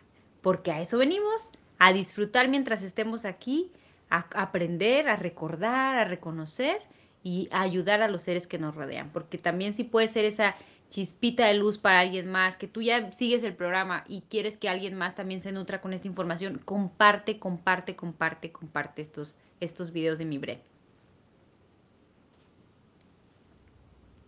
[0.43, 3.73] Porque a eso venimos, a disfrutar mientras estemos aquí,
[4.11, 6.81] a aprender, a recordar, a reconocer
[7.27, 10.55] y ayudar a los seres que nos rodean, porque también si puede ser esa
[10.91, 14.69] chispita de luz para alguien más, que tú ya sigues el programa y quieres que
[14.69, 20.19] alguien más también se nutra con esta información, comparte, comparte, comparte, comparte estos, estos videos
[20.19, 20.59] de mi bread.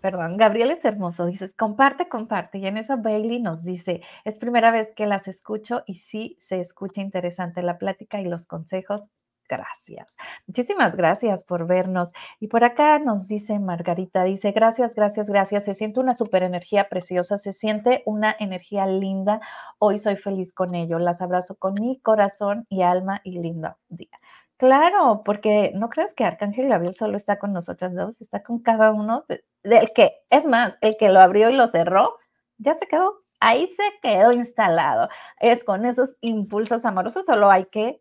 [0.01, 2.59] Perdón, Gabriel es hermoso, dices, comparte, comparte.
[2.59, 6.59] Y en eso Bailey nos dice, es primera vez que las escucho y sí se
[6.59, 9.03] escucha interesante la plática y los consejos
[9.49, 10.16] gracias.
[10.46, 12.12] Muchísimas gracias por vernos.
[12.40, 15.64] Y por acá nos dice Margarita, dice, gracias, gracias, gracias.
[15.64, 19.40] Se siente una super energía preciosa, se siente una energía linda.
[19.78, 20.99] Hoy soy feliz con ello.
[20.99, 24.18] Las abrazo con mi corazón y alma y lindo día.
[24.59, 28.90] Claro, porque no crees que Arcángel Gabriel solo está con nosotras dos, está con cada
[28.92, 29.24] uno
[29.62, 32.16] del que, es más, el que lo abrió y lo cerró,
[32.59, 35.09] ya se quedó, ahí se quedó instalado.
[35.38, 38.01] Es con esos impulsos amorosos, solo hay que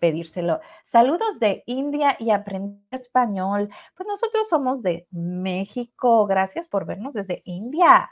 [0.00, 0.60] pedírselo.
[0.84, 3.68] Saludos de India y aprender español.
[3.96, 6.26] Pues nosotros somos de México.
[6.26, 8.10] Gracias por vernos desde India.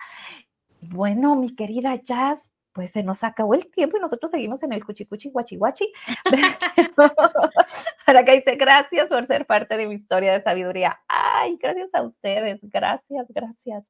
[0.81, 4.85] Bueno, mi querida Jazz, pues se nos acabó el tiempo y nosotros seguimos en el
[4.85, 5.93] cuchicuchi guachi guachi.
[8.07, 11.01] Para que dice, gracias por ser parte de mi historia de sabiduría.
[11.09, 12.61] Ay, gracias a ustedes.
[12.63, 13.85] Gracias, gracias.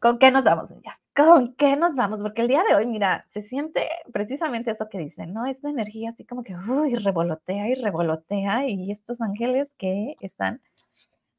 [0.00, 0.98] ¿Con qué nos vamos, niñas?
[1.14, 2.20] ¿Con qué nos vamos?
[2.20, 5.44] Porque el día de hoy, mira, se siente precisamente eso que dicen, ¿no?
[5.44, 10.62] Esta energía así como que, uy, revolotea y revolotea y estos ángeles que están,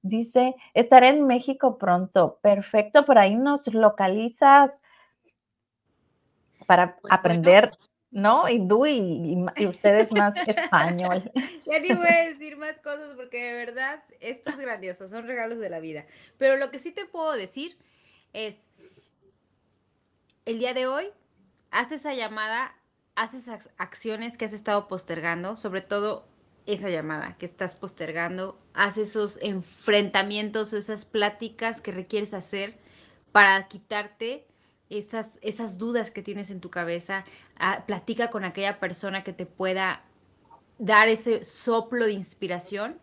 [0.04, 2.38] dice, estaré en México pronto.
[2.44, 4.80] Perfecto, por ahí nos localizas
[6.68, 7.72] para pues aprender,
[8.12, 8.48] ¿no?
[8.48, 11.32] Hindú y, y, ustedes más español.
[11.66, 15.58] Ya ni voy a decir más cosas porque de verdad esto es grandioso, son regalos
[15.58, 16.06] de la vida.
[16.38, 17.76] Pero lo que sí te puedo decir
[18.34, 18.60] es,
[20.46, 21.08] el día de hoy,
[21.72, 22.76] haz esa llamada,
[23.16, 26.26] haz esas acciones que has estado postergando, sobre todo
[26.66, 32.78] esa llamada que estás postergando, haz esos enfrentamientos o esas pláticas que requieres hacer
[33.32, 34.46] para quitarte
[34.90, 37.26] esas, esas dudas que tienes en tu cabeza,
[37.58, 40.04] ah, platica con aquella persona que te pueda
[40.78, 43.00] dar ese soplo de inspiración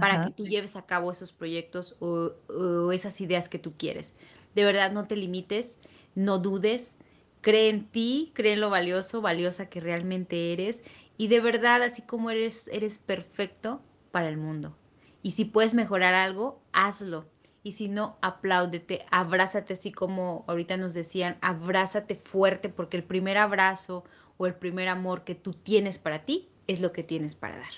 [0.00, 4.14] para que tú lleves a cabo esos proyectos o, esas ideas que tú quieres.
[4.54, 5.78] De verdad, no te limites,
[6.14, 6.96] no dudes,
[7.40, 10.82] cree en ti, cree en lo valioso, valiosa que realmente eres
[11.18, 13.82] y de verdad, así como eres, eres perfecto
[14.12, 14.76] para el mundo.
[15.20, 17.26] Y si puedes mejorar algo, hazlo.
[17.64, 23.36] Y si no, apláudete, abrázate así como ahorita nos decían, abrázate fuerte porque el primer
[23.36, 24.04] abrazo
[24.36, 27.72] o el primer amor que tú tienes para ti es lo que tienes para dar.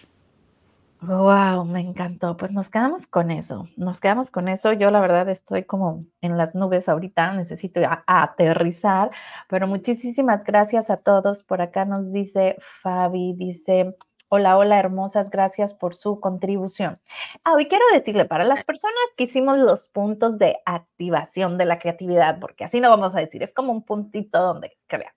[1.02, 2.36] Wow, me encantó.
[2.36, 3.66] Pues nos quedamos con eso.
[3.76, 4.72] Nos quedamos con eso.
[4.74, 9.10] Yo la verdad estoy como en las nubes ahorita, necesito aterrizar,
[9.48, 11.42] pero muchísimas gracias a todos.
[11.42, 13.96] Por acá nos dice Fabi, dice,
[14.28, 17.00] hola, hola hermosas, gracias por su contribución.
[17.44, 21.78] Ah, y quiero decirle, para las personas que hicimos los puntos de activación de la
[21.78, 25.12] creatividad, porque así no vamos a decir, es como un puntito donde crean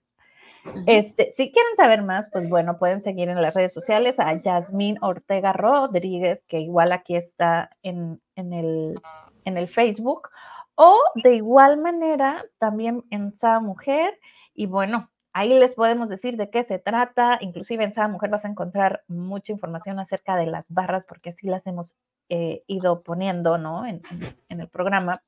[0.86, 4.98] este, si quieren saber más, pues bueno, pueden seguir en las redes sociales a Yasmín
[5.00, 9.00] Ortega Rodríguez, que igual aquí está en, el,
[9.44, 10.28] en el Facebook,
[10.74, 14.18] o de igual manera también en Sada Mujer.
[14.54, 17.38] Y bueno, ahí les podemos decir de qué se trata.
[17.40, 21.46] Inclusive en Sada Mujer vas a encontrar mucha información acerca de las barras, porque así
[21.46, 21.94] las hemos
[22.28, 23.86] eh, ido poniendo, ¿no?
[23.86, 24.02] En,
[24.48, 25.22] el programa.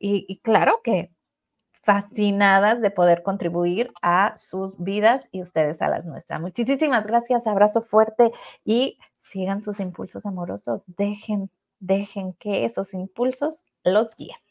[0.00, 1.10] y claro que
[1.88, 6.38] fascinadas de poder contribuir a sus vidas y ustedes a las nuestras.
[6.38, 8.30] Muchísimas gracias, abrazo fuerte
[8.62, 10.84] y sigan sus impulsos amorosos.
[10.98, 14.38] Dejen, dejen que esos impulsos los guíen.